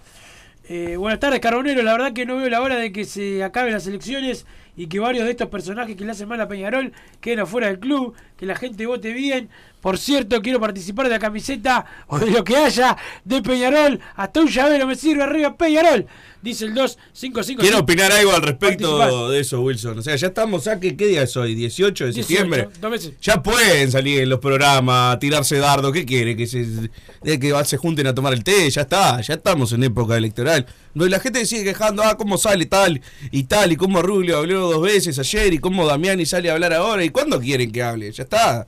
[0.70, 1.82] Eh, buenas tardes, Carbonero.
[1.82, 4.44] La verdad que no veo la hora de que se acaben las elecciones
[4.76, 7.78] y que varios de estos personajes que le hacen mal a Peñarol queden afuera del
[7.78, 9.50] club, que la gente vote bien.
[9.80, 14.00] Por cierto, quiero participar de la camiseta o de lo que haya de Peñarol.
[14.16, 16.06] Hasta un llavero me sirve arriba Peñarol.
[16.40, 17.60] Dice el 255.
[17.60, 19.98] Quiero opinar algo al respecto de eso, Wilson.
[19.98, 21.56] O sea, ya estamos, ¿a qué, qué día es hoy?
[21.56, 22.68] ¿18 de 18, septiembre?
[22.80, 23.12] dos meses.
[23.20, 25.90] Ya pueden salir en los programas, tirarse dardo.
[25.90, 26.36] ¿Qué quiere?
[26.36, 26.90] Que se,
[27.24, 28.70] que se junten a tomar el té.
[28.70, 30.66] Ya está, ya estamos en época electoral.
[30.94, 34.70] Donde la gente sigue quejando, ah, cómo sale tal y tal, y cómo Rubio habló
[34.70, 38.10] dos veces ayer, y cómo Damiani sale a hablar ahora, y cuándo quieren que hable.
[38.10, 38.66] Ya está.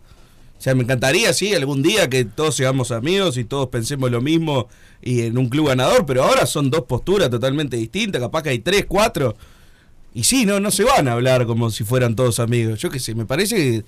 [0.59, 4.21] O sea, me encantaría, sí, algún día que todos seamos amigos y todos pensemos lo
[4.21, 4.69] mismo
[5.01, 8.59] y en un club ganador, pero ahora son dos posturas totalmente distintas, capaz que hay
[8.59, 9.37] tres, cuatro.
[10.13, 12.79] Y sí, no, no se van a hablar como si fueran todos amigos.
[12.79, 13.85] Yo qué sé, me parece que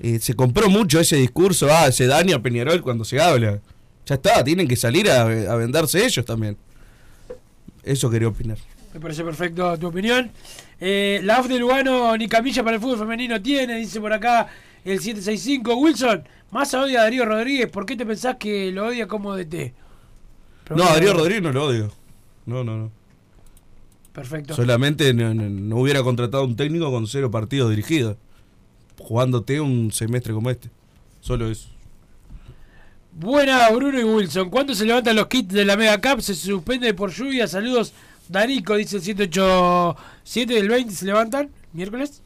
[0.00, 3.60] eh, se compró mucho ese discurso, ah, se daña a Peñarol cuando se habla.
[4.04, 6.56] Ya está, tienen que salir a, a venderse ellos también.
[7.82, 8.58] Eso quería opinar.
[8.92, 10.30] Me parece perfecto tu opinión.
[10.80, 14.48] Eh, la AF de Lugano ni camilla para el fútbol femenino tiene, dice por acá
[14.92, 15.76] el 765.
[15.76, 17.68] Wilson, más odia a Darío Rodríguez.
[17.70, 19.74] ¿Por qué te pensás que lo odia como DT?
[20.74, 21.92] No, a Darío Rodríguez no lo odio.
[22.46, 22.90] No, no, no.
[24.12, 24.54] Perfecto.
[24.54, 28.16] Solamente no, no- no hubiera contratado un técnico con cero partidos dirigidos.
[28.98, 30.70] Jugándote un semestre como este.
[31.20, 31.68] Solo eso.
[33.12, 34.50] Buena, Bruno y Wilson.
[34.50, 36.22] ¿Cuándo se levantan los kits de la Mega Cup?
[36.22, 37.46] Se suspende por lluvia.
[37.48, 37.92] Saludos,
[38.28, 40.94] Danico, dice el 187 del 20.
[40.94, 41.50] ¿Se levantan?
[41.72, 42.22] ¿Miércoles?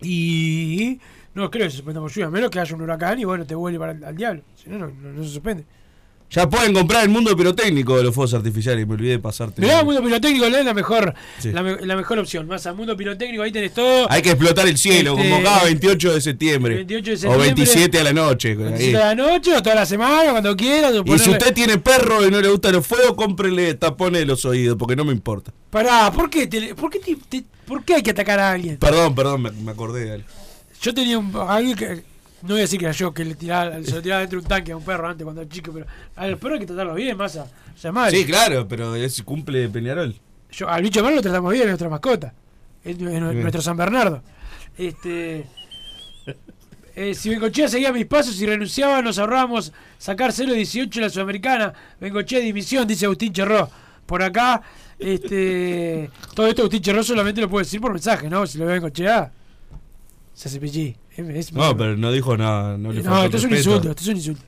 [0.00, 1.00] Y.
[1.38, 3.46] No creo que se suspenda por lluvia, a menos que haya un huracán y bueno,
[3.46, 4.42] te vuelve para el, al diablo.
[4.62, 5.64] Si no, no, se suspende.
[6.30, 8.86] Ya pueden comprar el mundo pirotécnico de los fuegos artificiales.
[8.86, 9.62] Me olvidé de pasarte.
[9.62, 11.52] Mirá, Mundo Pirotécnico es la mejor, Sí.
[11.52, 12.46] la, me- la mejor opción.
[12.46, 14.06] Más a Mundo Pirotécnico, ahí tenés todo.
[14.10, 16.74] Hay que explotar el cielo, Este, como cada 28 de septiembre.
[16.74, 17.46] 28 de O septiembre.
[17.46, 18.48] 27 a la noche.
[18.50, 18.54] ahí.
[18.56, 20.92] 27 de la noche o toda la semana, cuando quieras.
[20.92, 24.26] o Y si usted tiene perro y no le gustan los fuegos, cómprele tapones de
[24.26, 25.50] los oídos, porque no me importa.
[25.70, 28.76] Pará, ¿por qué, te- por, qué te- te- ¿por qué hay que atacar a alguien?
[28.76, 30.26] Perdón, perdón, me, me acordé de algo.
[30.80, 32.04] Yo tenía un, alguien que.
[32.42, 34.44] No voy a decir que era yo, que le tiraba, se lo tiraba dentro de
[34.44, 36.66] un tanque a un perro antes cuando era chico, pero a los perros hay que
[36.66, 37.48] tratarlos bien, masa.
[37.74, 38.10] O sea.
[38.10, 40.14] Sí, claro, pero es cumple Peñarol.
[40.52, 42.32] Yo, al bicho malo lo tratamos bien, es nuestra mascota.
[42.84, 44.22] Es, nuestro San Bernardo.
[44.76, 45.46] Este.
[46.94, 51.74] eh, si Bengochea seguía mis pasos y renunciaba, nos ahorrábamos sacar 0-18 en la Sudamericana.
[52.00, 53.68] Bengochea dimisión, dice Agustín Cherró.
[54.06, 54.62] Por acá,
[54.98, 56.08] este.
[56.34, 58.46] Todo esto Agustín Cherró solamente lo puede decir por mensaje, ¿no?
[58.46, 59.32] Si lo ve Bengochea,
[60.60, 60.96] pichí.
[61.16, 62.76] Es- No, pero no dijo nada.
[62.78, 64.42] No, le no, esto es un insulto, esto es un insulto.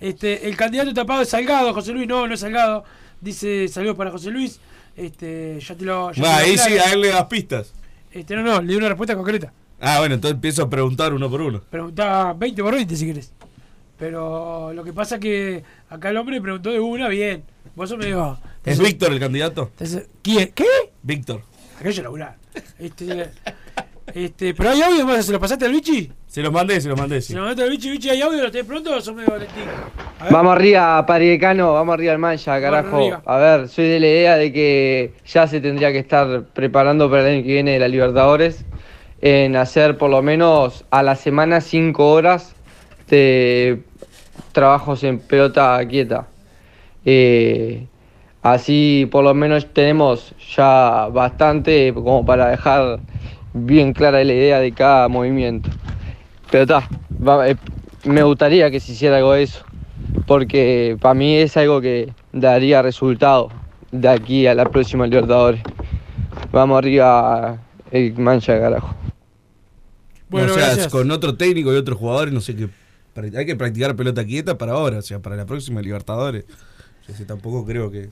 [0.00, 2.84] Este, el candidato tapado es Salgado, José Luis, no, no es Salgado.
[3.20, 4.58] Dice saludos para José Luis.
[4.96, 6.12] Este, ya te lo.
[6.12, 7.72] ya te Ah, lo ahí sí, a él le das pistas.
[8.12, 9.52] Este, no, no, le di una respuesta concreta.
[9.80, 11.62] Ah, bueno, entonces empiezo a preguntar uno por uno.
[11.70, 13.32] Preguntaba 20 por 20 si querés.
[13.98, 17.44] Pero lo que pasa es que acá el hombre preguntó de una, bien.
[17.76, 18.38] Vos sos medio.
[18.64, 19.70] ¿Es Víctor el candidato?
[20.22, 20.52] ¿Quién?
[20.54, 20.64] ¿Qué?
[21.02, 21.42] Víctor.
[21.78, 22.36] Aquello laburar.
[22.78, 23.30] Este,
[24.14, 26.10] este, pero hay audio más, ¿se lo pasaste al bichi?
[26.26, 27.28] Se los mandé, se los mandé, sí.
[27.28, 28.42] ¿Se lo mandaste al bichi, bichi, hay audio?
[28.42, 29.64] ¿Lo tenés pronto o sos medio Valentín?
[30.18, 30.32] A ver.
[30.32, 33.20] Vamos arriba, Parigecano, vamos arriba al mancha, carajo.
[33.24, 37.22] A ver, soy de la idea de que ya se tendría que estar preparando para
[37.22, 38.64] el año que viene de la Libertadores,
[39.20, 42.54] en hacer por lo menos a la semana cinco horas
[43.08, 43.82] de
[44.52, 46.26] trabajos en pelota quieta.
[47.04, 47.86] Eh,
[48.42, 53.00] así por lo menos tenemos ya bastante como para dejar
[53.52, 55.70] bien clara la idea de cada movimiento.
[56.50, 56.88] Pero está,
[58.04, 59.64] me gustaría que se hiciera algo de eso,
[60.26, 63.50] porque para mí es algo que daría resultado
[63.92, 65.62] de aquí a la próxima Libertadores.
[66.52, 67.58] Vamos arriba,
[67.90, 68.94] el mancha carajo.
[70.28, 70.88] Bueno, o sea, gracias.
[70.88, 72.68] con otro técnico y otros jugadores, no sé qué.
[73.36, 76.44] Hay que practicar pelota quieta para ahora, o sea, para la próxima Libertadores.
[77.06, 78.08] Yo sí, tampoco creo que,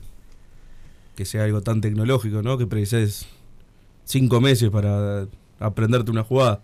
[1.15, 2.57] que sea algo tan tecnológico, ¿no?
[2.57, 3.27] Que precises
[4.09, 5.27] cinco meses para
[5.59, 6.61] aprenderte una jugada.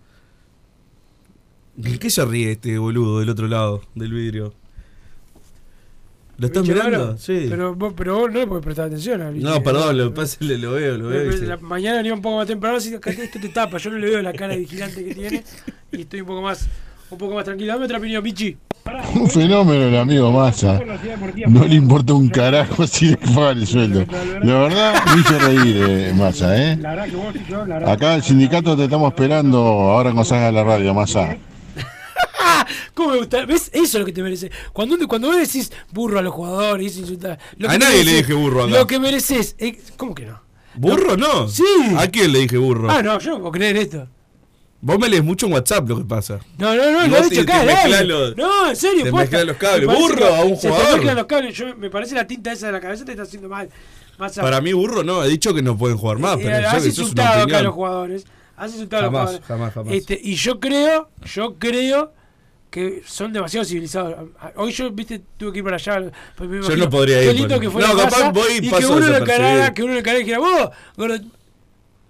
[1.75, 4.53] ¿De qué se ríe este boludo del otro lado del vidrio?
[6.37, 7.17] ¿Lo estás mirando?
[7.17, 7.45] Sí.
[7.49, 9.47] Pero, vos, pero vos no le podés prestar atención al bicho.
[9.47, 11.31] No, perdón, lo pasa lo veo, lo veo.
[11.43, 13.77] la mañana venía un poco más temprano, así que esto te tapa.
[13.77, 15.43] Yo no le veo la cara de vigilante que tiene
[15.91, 16.67] y estoy un poco más,
[17.15, 17.73] un poco más tranquilo.
[17.73, 18.57] Dame otra opinión, Pichi.
[19.15, 20.79] Un fenómeno el amigo Massa.
[21.47, 24.05] No le importa un carajo si le pagan el sueldo.
[24.43, 26.77] La verdad, me hizo reír eh, Massa, ¿eh?
[27.87, 31.35] Acá el sindicato te estamos esperando ahora cuando salga la radio, Massa.
[32.93, 33.45] ¿Cómo me gusta?
[33.45, 33.69] ¿Ves?
[33.73, 34.51] Eso es lo que te merece.
[34.71, 37.39] Cuando, cuando vos decís burro a los jugadores, insultar.
[37.57, 38.77] lo A que nadie le mereces- dije burro acá.
[38.77, 39.55] Lo que mereces.
[39.57, 40.41] eh, ¿Cómo que no?
[40.75, 41.47] ¿Burro no?
[41.47, 41.63] Sí.
[41.97, 42.89] ¿A quién le dije burro?
[42.91, 44.07] Ah, no, yo no puedo creer esto.
[44.85, 46.39] Vos me lees mucho en WhatsApp lo que pasa.
[46.59, 47.65] No, no, no, lo he dicho te- acá.
[47.89, 49.87] te los- No, en serio, te mezclás los cables.
[49.87, 50.91] Me Burro que a un se te jugador.
[50.93, 51.55] mezclan los cables.
[51.57, 53.67] Yo, me parece la tinta esa de la cabeza te está haciendo mal.
[54.19, 56.85] Más Para mí burro no, he dicho que no pueden jugar más, Eh, pero has
[56.85, 58.25] insultado acá a los jugadores.
[58.57, 59.47] Has insultado Jamás, a los jugadores.
[59.47, 59.93] jamás, jamás.
[59.95, 62.13] Este, y yo creo, yo creo
[62.69, 64.15] que son demasiado civilizados.
[64.55, 66.11] Hoy yo, viste, tuve que ir para allá.
[66.35, 68.67] pues Yo no podría ir, Qué lindo porque- que fue No, capaz voy y que
[68.67, 69.17] uno desapercibido.
[69.17, 71.15] encarara, que uno le encarara y dijera, vos, gordo,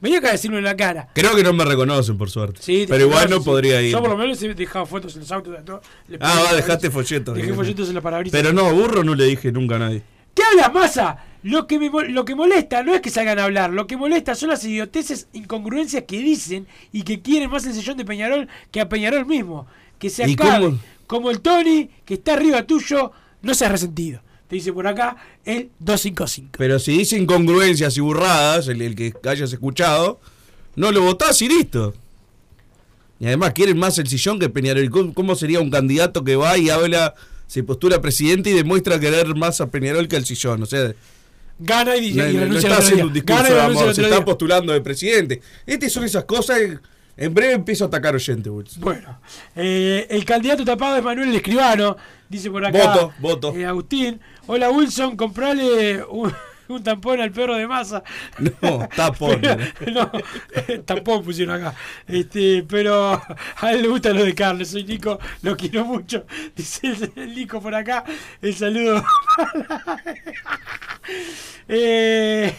[0.05, 1.09] vení acá a decirlo en la cara.
[1.13, 2.61] Creo que no me reconocen, por suerte.
[2.61, 3.43] Sí, pero igual no sí.
[3.43, 3.91] podría ir.
[3.91, 5.57] Yo por lo menos he dejado fotos en los autos.
[6.19, 7.35] Ah, va, dejaste folletos.
[7.35, 8.39] Dejé folletos en la parabrisas.
[8.39, 10.03] Pero no, burro no le dije nunca a nadie.
[10.33, 11.17] ¿Qué hablas, masa?
[11.43, 14.33] Lo que, me, lo que molesta no es que salgan a hablar, lo que molesta
[14.33, 18.81] son las idioteces, incongruencias que dicen y que quieren más el sillón de Peñarol que
[18.81, 19.67] a Peñarol mismo.
[19.99, 20.73] Que se ¿Y acabe.
[21.07, 23.11] Como el Tony, que está arriba tuyo,
[23.43, 24.21] no seas resentido.
[24.47, 26.49] Te dice por acá el 255.
[26.57, 30.19] Pero si dice incongruencias y burradas, el, el que hayas escuchado,
[30.75, 31.93] no lo votás y listo.
[33.19, 34.89] Y además quieren más el sillón que Peñarol.
[34.89, 37.15] ¿Cómo, cómo sería un candidato que va y habla,
[37.47, 40.61] se postula presidente y demuestra querer más a Peñarol que al sillón?
[40.63, 40.93] O sea,
[41.57, 44.25] Gana y, y no, no- no está haciendo un discurso y de amor, se está
[44.25, 45.41] postulando de presidente.
[45.65, 46.59] Estas son esas cosas.
[47.17, 48.81] En breve empiezo a atacar Wilson.
[48.81, 49.21] Bueno,
[49.55, 51.95] eh, el candidato tapado es Manuel Escribano,
[52.29, 52.93] dice por acá.
[52.93, 53.55] Voto, voto.
[53.55, 54.19] eh, Agustín.
[54.47, 56.31] Hola Wilson, comprale un,
[56.67, 58.03] un tampón al perro de masa.
[58.61, 59.41] No, tapón.
[59.93, 60.11] no,
[60.85, 61.75] tampón pusieron acá.
[62.07, 63.21] Este, pero
[63.57, 64.67] a él le gusta lo de Carlos.
[64.69, 66.25] Soy Nico, lo quiero mucho.
[66.55, 68.03] Dice el, el Nico por acá.
[68.41, 69.03] El saludo.
[71.67, 72.53] eh,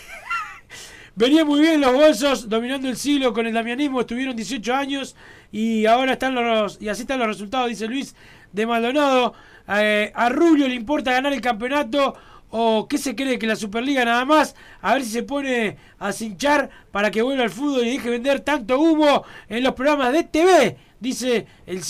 [1.14, 4.00] venía muy bien los bolsos, dominando el siglo con el damianismo.
[4.00, 5.16] Estuvieron 18 años
[5.52, 6.80] y ahora están los.
[6.80, 8.14] Y así están los resultados, dice Luis
[8.52, 9.34] de Maldonado.
[9.68, 12.14] Eh, a Rubio le importa ganar el campeonato.
[12.50, 14.54] ¿O qué se cree que la Superliga nada más?
[14.80, 18.40] A ver si se pone a cinchar para que vuelva al fútbol y deje vender
[18.40, 20.76] tanto humo en los programas de TV.
[21.00, 21.80] Dice el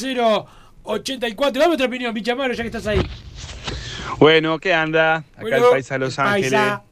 [0.83, 1.61] 084.
[1.61, 3.07] Dame otra opinión, Bichamaro, ya que estás ahí.
[4.19, 5.17] Bueno, ¿qué anda?
[5.17, 6.53] Acá Bueno, el Paisa de Los el Ángeles.
[6.53, 6.83] Paisa.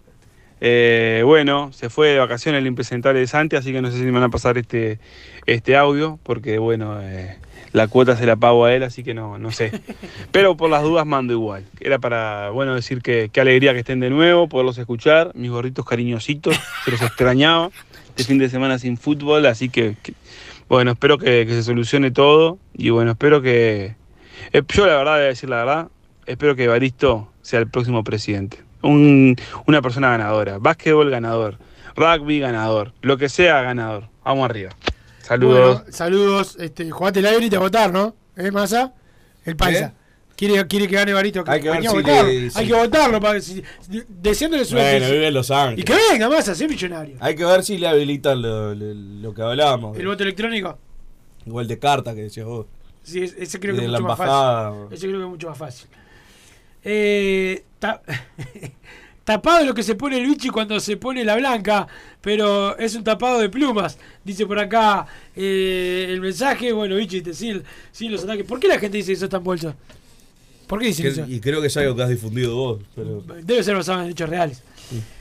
[0.60, 4.04] Eh, bueno, se fue de vacaciones el impresentable de Santi, así que no sé si
[4.04, 4.98] me van a pasar este,
[5.46, 7.38] este audio, porque bueno, eh,
[7.74, 9.72] la cuota se la pago a él, así que no, no sé.
[10.30, 11.64] Pero por las dudas mando igual.
[11.80, 15.84] Era para, bueno, decir que qué alegría que estén de nuevo, poderlos escuchar, mis gorritos
[15.84, 17.70] cariñositos, se los extrañaba.
[18.10, 19.96] Este fin de semana sin fútbol, así que,
[20.68, 23.96] bueno, espero que, se solucione todo y bueno, espero que...
[24.52, 25.88] eh, Yo la verdad, voy a decir la verdad,
[26.26, 28.58] espero que Evaristo sea el próximo presidente.
[28.82, 29.34] Un-
[29.66, 30.58] una persona ganadora.
[30.58, 31.58] Básquetbol ganador.
[31.96, 32.92] Rugby ganador.
[33.02, 34.04] Lo que sea ganador.
[34.24, 34.70] Vamos arriba.
[35.26, 35.76] Saludos.
[35.82, 36.56] Bueno, saludos.
[36.58, 38.14] Este, jugate la y a votar, ¿no?
[38.36, 38.92] ¿Eh, Massa?
[39.44, 39.94] El Paisa.
[40.36, 41.44] Quiere, quiere que gane Barito.
[41.46, 42.28] Hay que Hay si votarlo.
[42.28, 43.20] le- si- Hay que votarlo.
[43.20, 44.98] Para, si, de- deseándole suerte.
[44.98, 45.78] Bueno, vive en Los Ángeles.
[45.80, 47.16] Y que venga, Massa, sea millonario.
[47.20, 49.96] Hay que ver si le habilitan lo, lo- lo que hablábamos.
[49.96, 50.76] El voto electrónico.
[51.46, 52.66] Igual de carta que decías vos.
[53.04, 54.86] Sí, es- ese creo que De es mucho más fácil.
[54.90, 55.88] Ese creo que es mucho más fácil.
[56.82, 58.02] Eh, ta-
[59.24, 61.86] tapado lo que se pone el bichi cuando se pone la blanca,
[62.20, 63.98] pero es un tapado de plumas.
[64.22, 66.72] Dice por acá eh, el mensaje.
[66.72, 67.62] Bueno, bichi, te siguen
[68.10, 68.44] los ataques.
[68.44, 69.74] ¿Por qué la gente dice que eso está en bolsa?
[70.66, 71.24] ¿Por qué dicen Que- eso?
[71.28, 72.80] y creo que es algo que has difundido vos.
[72.94, 73.22] Pero...
[73.42, 74.62] Debe ser basado en hechos reales.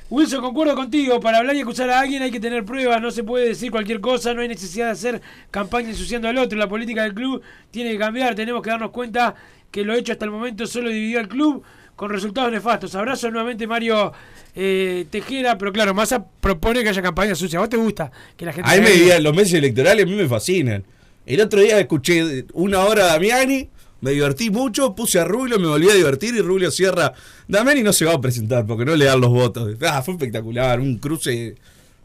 [0.10, 1.20] Wilson, concuerdo contigo.
[1.20, 3.02] Para hablar y acusar a alguien hay que tener pruebas.
[3.02, 4.34] No se puede decir cualquier cosa.
[4.34, 6.58] No hay necesidad de hacer campaña ensuciando al otro.
[6.58, 7.42] La política del club
[7.72, 8.36] tiene que cambiar.
[8.36, 9.34] Tenemos que darnos cuenta
[9.72, 11.64] que lo hecho hasta el momento solo dividió al club
[11.96, 12.96] con resultados nefastos.
[12.96, 14.12] Abrazo nuevamente, Mario
[14.56, 15.58] eh, Tejera.
[15.58, 17.60] Pero claro, Massa propone que haya campaña sucia.
[17.60, 20.08] ¿A vos te gusta que la gente A mí me digan, los meses electorales a
[20.08, 20.84] mí me fascinan.
[21.26, 23.70] El otro día escuché una hora a Damiani,
[24.02, 27.14] me divertí mucho, puse a Rubio, me volví a divertir y Rubio cierra.
[27.48, 29.76] Damiani no se va a presentar porque no le dan los votos.
[29.88, 31.56] Ah, fue espectacular, un cruce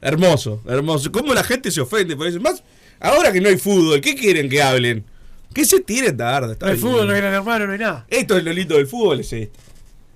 [0.01, 1.11] hermoso, hermoso.
[1.11, 2.41] ¿Cómo la gente se ofende por eso?
[2.41, 2.63] Más
[3.01, 5.05] ahora que no hay fútbol, ¿qué quieren que hablen?
[5.53, 6.53] Que se tiren tarde.
[6.53, 6.89] está No hay bien.
[6.93, 8.07] fútbol, no hay gran hermano, no hay nada.
[8.09, 9.59] Esto es lo lindo del fútbol, es esto.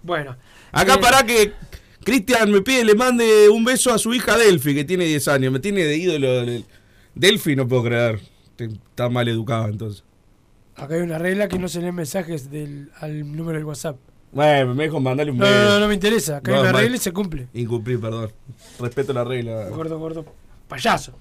[0.02, 0.36] Bueno.
[0.72, 1.52] Acá Eh, para que
[2.04, 5.52] Cristian me pide, le mande un beso a su hija Delphi, que tiene 10 años.
[5.52, 6.32] Me tiene de ídolo.
[6.44, 6.64] del-
[7.14, 8.20] Delphi no puedo creer.
[8.58, 10.04] Está mal educada entonces.
[10.76, 13.96] Acá hay una regla que no se leen mensajes del, al número del WhatsApp.
[14.32, 15.58] Bueno, me dejo mandarle un No, beso.
[15.64, 16.38] no, no, no me interesa.
[16.38, 17.48] Acá hay una regla y se cumple.
[17.52, 18.32] Incumplí, perdón.
[18.80, 19.68] Respeto la regla.
[19.68, 20.24] Gordo, gordo,
[20.68, 21.12] payaso.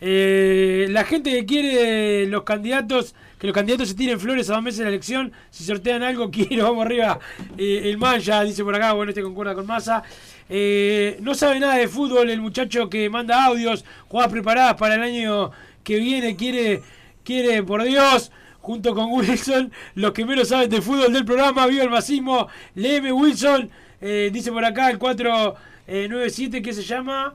[0.00, 4.62] Eh, la gente que quiere los candidatos, que los candidatos se tiren flores a dos
[4.62, 7.18] meses de la elección, si sortean algo, quiero, vamos arriba.
[7.56, 10.02] Eh, el Mancha dice por acá, bueno, este concuerda con Massa.
[10.48, 15.02] Eh, no sabe nada de fútbol, el muchacho que manda audios, jugadas preparadas para el
[15.02, 15.50] año
[15.82, 16.82] que viene, quiere,
[17.24, 18.30] quiere, por Dios,
[18.60, 23.12] junto con Wilson, los que menos saben de fútbol del programa, viva el masismo, léeme
[23.12, 23.70] Wilson,
[24.00, 27.34] eh, dice por acá el 497 que se llama...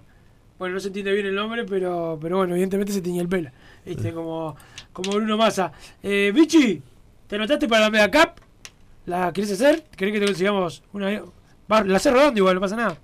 [0.60, 3.49] Bueno, no se entiende bien el nombre, pero, pero bueno, evidentemente se tenía el pelo.
[3.86, 4.12] ¿Viste?
[4.14, 4.55] Como,
[4.93, 5.72] como Bruno Massa.
[6.03, 6.82] Eh, Vichy,
[7.28, 8.41] ¿te anotaste para la Mega Cup?
[9.05, 9.84] ¿La querés hacer?
[9.95, 11.22] ¿Querés que te consigamos una?
[11.86, 12.97] La hace rodando igual, no pasa nada.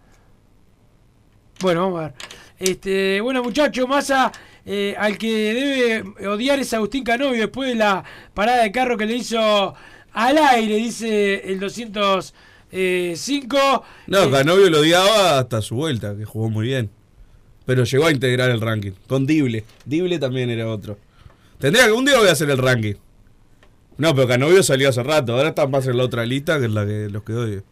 [1.62, 2.14] Bueno, vamos a ver.
[2.60, 4.32] Este, bueno, muchacho, Massa,
[4.66, 8.04] eh, al que debe odiar es Agustín Canovio después de la
[8.34, 9.74] parada de carro que le hizo
[10.12, 13.84] al aire, dice el 205.
[14.08, 16.90] No, Eh, Canovio lo odiaba hasta su vuelta, que jugó muy bien.
[17.66, 18.92] Pero llegó a integrar el ranking.
[19.08, 19.64] Con Dible.
[19.86, 20.98] Dible también era otro.
[21.60, 22.96] Tendría que un día voy a hacer el ranking.
[23.98, 25.34] No, pero Canovio salió hace rato.
[25.34, 27.64] Ahora está más en la otra lista que en la que los que odio.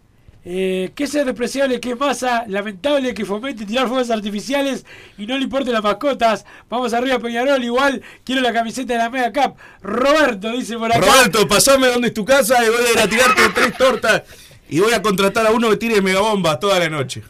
[0.45, 4.85] Eh, que ser despreciable, que Massa, lamentable que fomente tirar fuegos artificiales
[5.17, 6.45] y no le importen las mascotas.
[6.69, 9.55] Vamos arriba Peñarol, igual quiero la camiseta de la Mega Cup.
[9.81, 10.99] Roberto dice por acá.
[10.99, 14.23] Roberto, pasame dónde es tu casa y voy a ir a tirarte tres tortas.
[14.69, 17.23] Y voy a contratar a uno que tire megabombas toda la noche.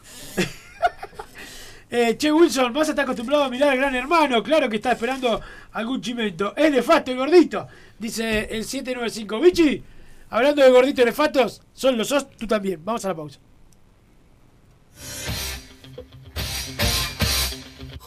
[1.96, 4.42] Eh, che, Wilson, a estar acostumbrado a mirar al gran hermano.
[4.42, 5.40] Claro que está esperando
[5.74, 6.56] algún chimento.
[6.56, 7.68] Es nefasto el gordito,
[8.00, 9.40] dice el 795.
[9.40, 9.84] Bichi,
[10.32, 12.84] hablando de gorditos nefastos, son los sos, tú también.
[12.84, 13.40] Vamos a la pausa.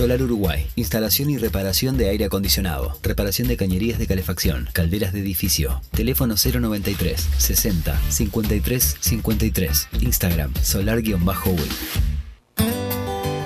[0.00, 0.66] Solar Uruguay.
[0.76, 2.98] Instalación y reparación de aire acondicionado.
[3.02, 4.66] Reparación de cañerías de calefacción.
[4.72, 5.82] Calderas de edificio.
[5.90, 9.88] Teléfono 093 60 53 53.
[10.00, 11.12] Instagram solar-uy.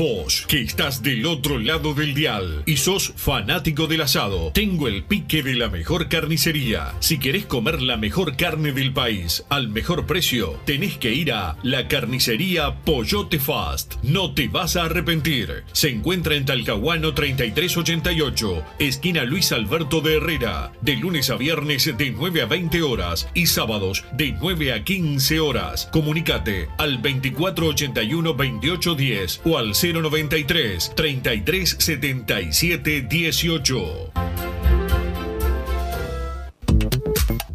[0.00, 5.04] Vos, que estás del otro lado del dial y sos fanático del asado, tengo el
[5.04, 6.94] pique de la mejor carnicería.
[7.00, 11.58] Si querés comer la mejor carne del país al mejor precio, tenés que ir a
[11.62, 13.96] la carnicería Pollote Fast.
[14.02, 15.64] No te vas a arrepentir.
[15.72, 22.10] Se encuentra en Talcahuano 3388, esquina Luis Alberto de Herrera, de lunes a viernes de
[22.10, 25.90] 9 a 20 horas y sábados de 9 a 15 horas.
[25.92, 34.59] Comunicate al 2481 2810 o al 093 33 77 18.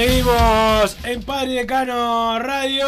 [0.00, 2.86] Seguimos en Padre Decano Radio.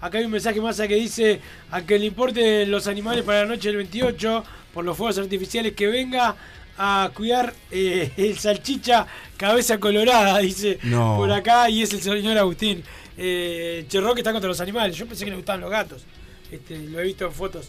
[0.00, 1.38] Acá hay un mensaje más que dice
[1.70, 4.42] a que le importen los animales para la noche del 28
[4.72, 6.34] por los fuegos artificiales que venga
[6.78, 11.16] a cuidar eh, el salchicha cabeza colorada, dice No.
[11.18, 12.82] por acá, y es el señor Agustín.
[13.18, 14.96] Eh, Cherro que está contra los animales.
[14.96, 16.04] Yo pensé que le gustaban los gatos.
[16.50, 17.68] Este, lo he visto en fotos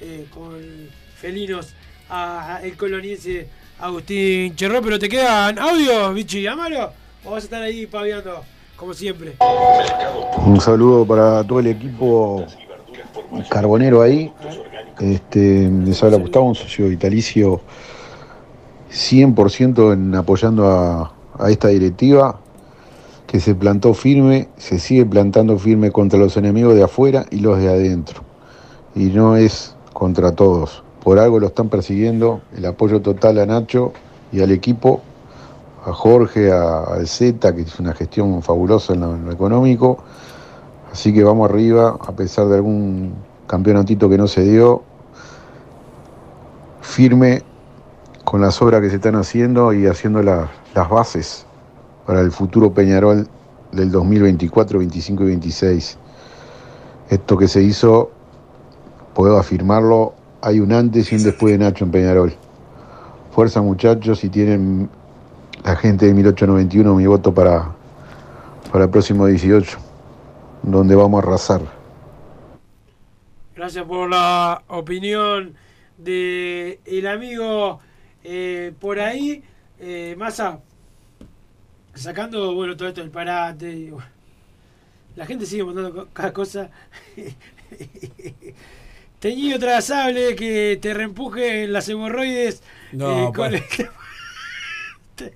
[0.00, 0.60] eh, con
[1.20, 1.68] felinos
[2.08, 3.46] a, a el coloniense
[3.78, 7.03] Agustín Cherro, pero te quedan audio, bichi, llámalo.
[7.24, 8.42] Vas a estar ahí paviando,
[8.76, 9.36] como siempre.
[10.46, 12.44] Un saludo para todo el equipo
[13.48, 14.32] carbonero ahí.
[15.00, 17.60] Este, les habla Gustavo, un socio vitalicio
[18.90, 22.38] 100% en apoyando a esta directiva
[23.26, 27.58] que se plantó firme, se sigue plantando firme contra los enemigos de afuera y los
[27.58, 28.22] de adentro.
[28.94, 30.84] Y no es contra todos.
[31.02, 33.92] Por algo lo están persiguiendo, el apoyo total a Nacho
[34.32, 35.02] y al equipo,
[35.86, 39.98] a Jorge, a- Z, que hizo una gestión fabulosa en lo, económico.
[40.92, 43.14] Así que vamos arriba, a pesar de algún
[43.46, 44.82] campeonatito que no se dio,
[46.80, 47.42] firme
[48.24, 51.46] con las obras que se están haciendo y haciendo la- las bases
[52.06, 53.28] para el futuro Peñarol
[53.72, 55.98] del 2024, 25 y 26.
[57.10, 58.10] Esto que se hizo,
[59.14, 62.34] puedo afirmarlo, hay un antes y un después de Nacho en Peñarol.
[63.32, 64.88] Fuerza muchachos, si tienen
[65.64, 67.74] la gente de 1891 mi voto para,
[68.70, 69.78] para el próximo 18,
[70.62, 71.60] donde vamos a arrasar.
[73.56, 75.54] Gracias por la opinión
[75.96, 77.80] de el amigo
[78.24, 79.42] eh, por ahí.
[79.78, 80.60] Eh, Massa,
[81.94, 83.70] sacando bueno todo esto del parate.
[83.72, 84.06] y, bueno,
[85.16, 86.70] la gente sigue mandando cada cosa.
[89.20, 92.62] Teñido trazable que te reempuje en las hemorroides.
[92.92, 93.62] No, eh, con pa- el-
[95.14, 95.32] te,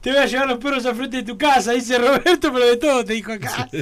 [0.00, 2.76] te voy a llevar los perros al frente de tu casa, dice Roberto, pero de
[2.76, 3.68] todo te dijo acá.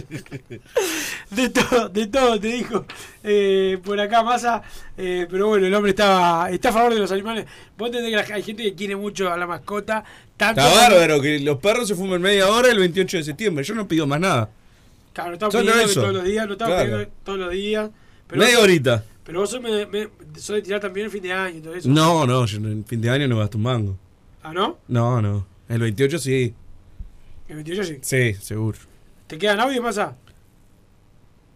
[1.31, 2.85] De todo, de todo te dijo
[3.25, 4.63] eh, por acá Massa.
[4.99, 7.47] eh, pero bueno, el hombre estaba está a favor de los animales.
[7.79, 10.05] Vos entendés que hay gente que quiere mucho a la mascota.
[10.37, 13.65] Tanto Está bárbaro que los perros se fumen media hora el 28 de septiembre.
[13.65, 14.51] Yo no pido más nada.
[15.15, 16.91] Claro, estamos pidiendo que todos los días, no estamos Claro.
[16.91, 17.91] pidiendo todos los días.
[18.27, 19.05] Pero Media horita.
[19.25, 21.75] Pero vos sos, me, me- sos de tirar también el fin de año y todo
[21.75, 21.89] eso.
[21.89, 23.97] No, no, yo en fin de año no gasto un mango.
[24.43, 24.79] ¿Ah, no?
[24.89, 25.47] No, no.
[25.69, 26.55] El 28 sí.
[27.49, 27.99] El 28 sí.
[28.03, 28.79] Sí, seguro.
[29.27, 30.17] ¿Te quedan audio, Massa?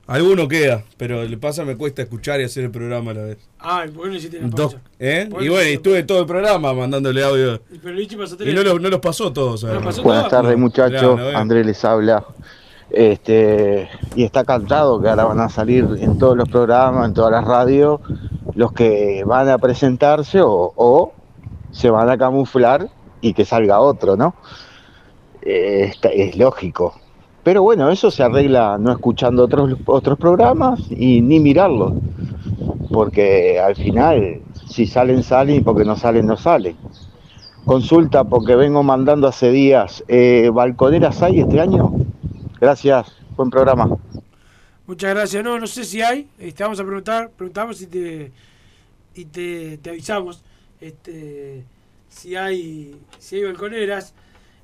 [0.09, 3.39] Alguno queda, pero le pasa me cuesta escuchar y hacer el programa a la vez.
[3.59, 4.89] Ah, ¿y ¿por qué no hiciste la Dos, pausa?
[5.01, 5.27] ¿eh?
[5.29, 7.61] ¿Por qué Y no bueno, y estuve todo el programa mandándole audio.
[7.83, 8.55] Pero Lichi pasó Y tres.
[8.55, 9.65] no, los- no los pasó todos.
[9.65, 11.37] ¿No los pasó Buenas tardes muchachos, Claro.
[11.37, 12.25] Andrés les habla.
[12.89, 17.33] Este, y está cantado que ahora van a salir en todos los programas, en todas
[17.33, 18.01] las radios,
[18.55, 21.13] los que van a presentarse o, o
[21.77, 22.89] se van a camuflar
[23.21, 24.35] y que salga otro, ¿no?
[25.43, 26.99] Eh, es lógico.
[27.43, 31.93] Pero bueno, eso se arregla no escuchando otros, otros programas y ni mirarlos.
[32.91, 36.77] Porque al final, si salen, salen y porque no salen, no salen.
[37.67, 40.03] Consulta porque vengo mandando hace días.
[40.09, 41.93] Eh, ¿Balconeras hay este año?
[42.59, 43.97] Gracias, buen programa.
[44.87, 45.45] Muchas gracias.
[45.45, 46.27] No, no sé si hay.
[46.39, 48.33] Este, vamos a preguntar, preguntamos y te
[49.15, 50.43] y te, te avisamos
[50.81, 51.65] este
[52.09, 54.15] si hay si hay balconeras.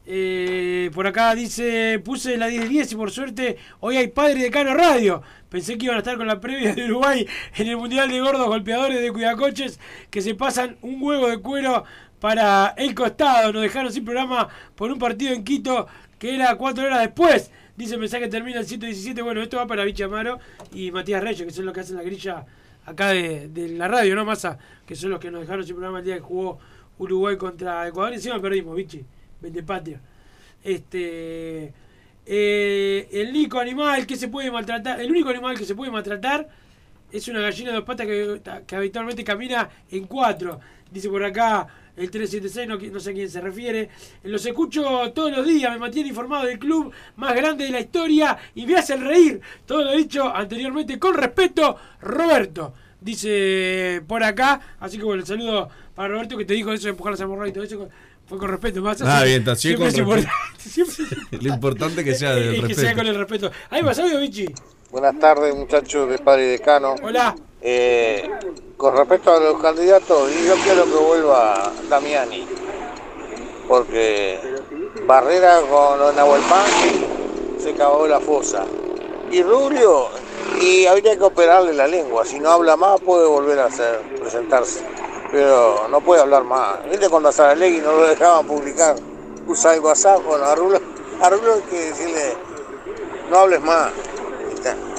[0.05, 4.75] Eh, por acá dice, puse la 10-10 y por suerte hoy hay Padre de Cano
[4.75, 5.23] Radio.
[5.49, 8.47] Pensé que iban a estar con la previa de Uruguay en el Mundial de Gordos
[8.47, 9.79] Golpeadores de Cuidacoches
[10.11, 11.85] que se pasan un huevo de cuero
[12.19, 13.53] para el costado.
[13.53, 15.87] Nos dejaron sin programa por un partido en Quito
[16.19, 17.51] que era cuatro horas después.
[17.77, 19.23] Dice el mensaje termina el 117.
[19.23, 20.39] Bueno, esto va para Vichy Amaro
[20.73, 22.45] y Matías Reyes, que son los que hacen la grilla
[22.85, 24.24] acá de, de la radio, ¿no?
[24.24, 26.59] Massa, que son los que nos dejaron sin programa el día que jugó
[26.99, 28.12] Uruguay contra Ecuador.
[28.12, 29.05] Encima perdimos, Vichy.
[29.41, 30.01] Vende patria.
[30.62, 31.72] Este.
[32.26, 36.49] eh, el único animal que se puede maltratar, el único animal que se puede maltratar
[37.11, 40.61] es una gallina de dos patas que habitualmente camina en cuatro.
[40.91, 41.66] Dice por acá
[41.97, 43.88] el 376, no, no sé a quién se refiere.
[44.24, 44.82] Los escucho
[45.14, 48.76] todos los días, me mantiene informado del club más grande de la historia y me
[48.76, 49.40] hacen reír.
[49.66, 52.74] Todo lo dicho anteriormente con respeto, Roberto.
[53.01, 56.90] Dice por acá, así que bueno, el saludo para Roberto que te dijo eso de
[56.90, 57.88] empujar las hemorroides y todo eso.
[58.26, 60.30] Fue con respeto, más Ah, bien, está, siempre con es importante.
[60.64, 60.90] respeto.
[60.90, 62.97] Siempre Lo importante que sea es del que sea respeto.
[62.97, 63.51] con el respeto.
[63.68, 64.47] Ahí vas, audio, Vichy.
[64.90, 66.95] Buenas tardes, muchachos de Padre Decano.
[67.03, 67.34] Hola.
[67.65, 68.29] Eh,
[68.77, 72.45] con respecto a los candidatos, yo quiero que vuelva Damiani.
[73.69, 74.41] Porque
[75.07, 76.67] Barrera con los Nahuel Pan
[77.59, 78.65] se cavó la fosa.
[79.31, 80.09] Y Rubio,
[80.61, 82.25] y habría que operarle la lengua.
[82.25, 84.85] Si no habla más, puede volver a hacer, presentarse.
[85.31, 86.85] Pero no puede hablar más.
[86.91, 88.97] ¿Viste cuando a Saralegui no lo dejaban publicar?
[89.47, 90.81] Usa el WhatsApp, bueno, a Rubio,
[91.21, 92.35] a Rubio hay que decirle,
[93.31, 93.93] no hables más.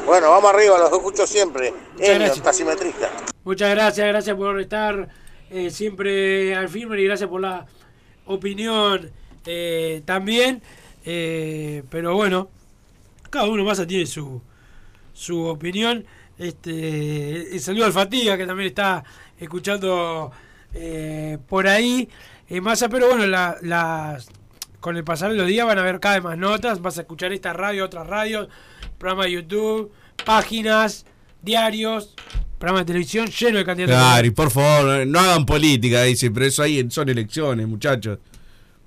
[0.06, 1.74] Bueno, vamos arriba, los escucho siempre.
[2.44, 3.10] Taximetrista.
[3.44, 5.08] Muchas gracias, gracias por estar
[5.50, 7.66] eh, siempre al firme y gracias por la
[8.26, 9.12] opinión
[9.46, 10.62] eh, también.
[11.06, 12.50] Eh, pero bueno,
[13.30, 14.42] cada uno más tiene su,
[15.14, 16.06] su opinión.
[16.38, 19.04] Este, el saludo al Fatiga que también está
[19.40, 20.32] escuchando
[21.48, 22.10] por ahí.
[22.62, 24.28] Massa, pero bueno, la- las
[24.80, 26.82] con el pasar de los días van a haber cada vez más notas.
[26.82, 28.50] Vas a escuchar esta radio, otras radios,
[29.04, 29.92] programa de YouTube,
[30.24, 31.06] páginas,
[31.42, 32.16] diarios,
[32.58, 33.98] programa de televisión lleno de candidatos.
[33.98, 38.20] Claro, y por favor, no hagan política, dice, pero eso ahí son elecciones, muchachos.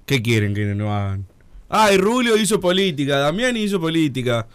[0.06, 1.26] ¿Qué quieren que no hagan?
[1.68, 4.46] Ah, y Rubio hizo política, Damián hizo política.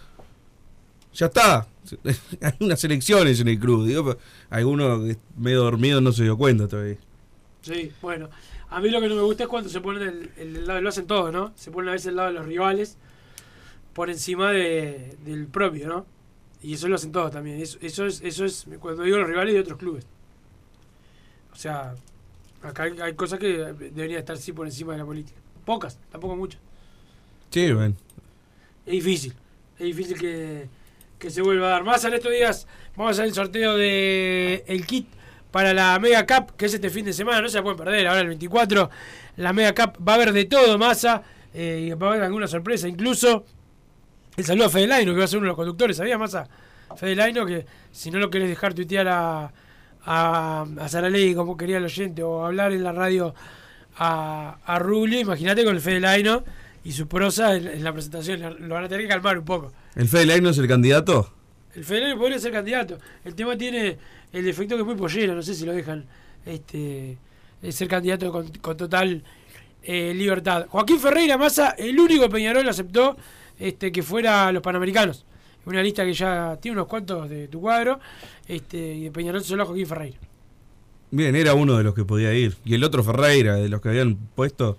[1.13, 1.67] Ya está.
[2.41, 3.85] Hay unas elecciones en el club.
[3.85, 4.17] Digo,
[4.49, 5.05] alguno
[5.37, 6.97] medio dormido no se dio cuenta todavía.
[7.61, 8.31] Sí, bueno.
[8.71, 10.89] A mí lo que no me gusta es cuando se ponen el, el lado, lo
[10.89, 11.53] hacen todo, ¿no?
[11.55, 12.97] Se ponen a veces el lado de los rivales
[13.93, 16.05] por encima de, del propio, ¿no?
[16.61, 17.59] Y eso lo hacen todos también.
[17.59, 20.05] Eso, eso es, eso es cuando digo los rivales de otros clubes.
[21.51, 21.95] O sea,
[22.61, 25.39] acá hay, hay cosas que deberían estar sí por encima de la política.
[25.65, 26.61] Pocas, tampoco muchas.
[27.49, 27.95] Sí, bueno.
[28.85, 29.33] Es difícil.
[29.77, 30.69] Es difícil que,
[31.19, 31.83] que se vuelva a dar.
[31.83, 35.07] Más en estos días vamos a hacer el sorteo de el kit
[35.51, 37.41] para la Mega Cup, que es este fin de semana.
[37.41, 38.07] No se la pueden perder.
[38.07, 38.89] Ahora el 24,
[39.37, 41.23] la Mega Cup va a haber de todo, masa.
[41.53, 42.87] eh, y va a haber alguna sorpresa.
[42.87, 43.45] Incluso
[44.37, 45.97] el saludo a Fede Laino, que va a ser uno de los conductores.
[45.97, 46.47] ¿Sabía, masa?
[46.97, 49.51] Fede Laino, que si no lo querés dejar tuitear a,
[50.05, 53.33] a, a Saralegui como quería el oyente o hablar en la radio
[53.97, 56.43] a, a Rubio, imagínate con el Fede Laino
[56.83, 58.67] y su prosa en, en la presentación.
[58.67, 59.71] Lo van a tener que calmar un poco.
[59.95, 61.33] ¿El Fede Laino es el candidato?
[61.73, 62.97] El Federer podría ser candidato.
[63.23, 63.97] El tema tiene
[64.33, 66.05] el defecto que es muy pollero, no sé si lo dejan
[66.45, 67.17] este
[67.69, 69.23] ser candidato con, con total
[69.83, 70.65] eh, libertad.
[70.67, 73.15] Joaquín Ferreira Massa, el único Peñarol aceptó
[73.67, 75.25] este que fuera los Panamericanos.
[75.65, 77.99] Una lista que ya tiene unos cuantos de tu cuadro.
[78.47, 80.17] Este, y de Peñarol solo Joaquín Ferreira.
[81.11, 82.55] Bien, era uno de los que podía ir.
[82.65, 84.77] Y el otro Ferreira, de los que habían puesto,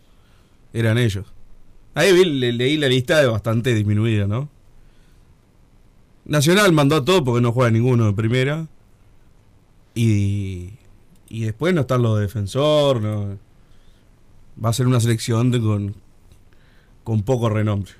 [0.72, 1.26] eran ellos.
[1.94, 4.48] Ahí vi, le- leí la lista de bastante disminuida, ¿no?
[6.24, 8.66] Nacional mandó a todo porque no juega ninguno de primera.
[9.94, 10.70] Y,
[11.28, 13.00] y después no están los de defensor.
[13.02, 13.38] No.
[14.62, 15.94] Va a ser una selección de- con,
[17.04, 17.92] con poco renombre.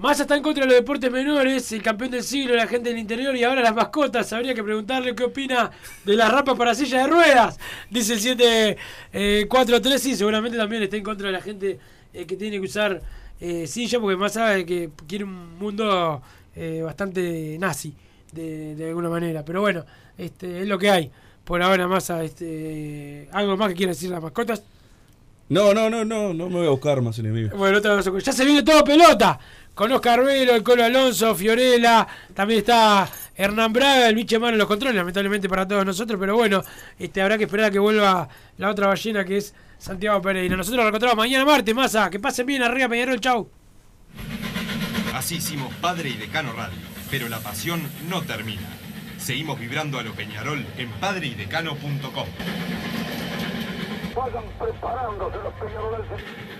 [0.00, 2.98] Massa está en contra de los deportes menores, el campeón del siglo, la gente del
[2.98, 4.32] interior y ahora las mascotas.
[4.32, 5.70] Habría que preguntarle qué opina
[6.06, 7.58] de las rapas para silla de ruedas.
[7.90, 11.78] Dice el 743 sí, seguramente también está en contra de la gente
[12.14, 13.02] eh, que tiene que usar
[13.40, 16.22] eh, silla, porque Massa eh, que quiere un mundo
[16.56, 17.92] eh, bastante nazi,
[18.32, 19.44] de, de alguna manera.
[19.44, 19.84] Pero bueno,
[20.16, 21.10] este es lo que hay.
[21.44, 24.62] Por ahora, Massa, este, algo más que quiera decir las mascotas.
[25.50, 27.58] No, no, no, no, no me voy a buscar más enemigos.
[27.58, 29.38] Bueno, otra cosa, ya se viene todo pelota.
[29.80, 34.58] Con Oscar Velo, el Colo Alonso, Fiorella, también está Hernán Braga, el biche mano en
[34.58, 36.62] los controles, lamentablemente para todos nosotros, pero bueno,
[36.98, 38.28] este habrá que esperar a que vuelva
[38.58, 40.54] la otra ballena que es Santiago Pereira.
[40.54, 42.10] Nosotros nos encontramos mañana martes, masa.
[42.10, 43.48] Que pasen bien arriba, Peñarol, chau.
[45.14, 46.76] Así hicimos Padre y Decano Radio,
[47.10, 48.68] pero la pasión no termina.
[49.16, 52.26] Seguimos vibrando a lo Peñarol en padreidecano.com.
[54.14, 56.59] Vayan preparándose los peñaroles.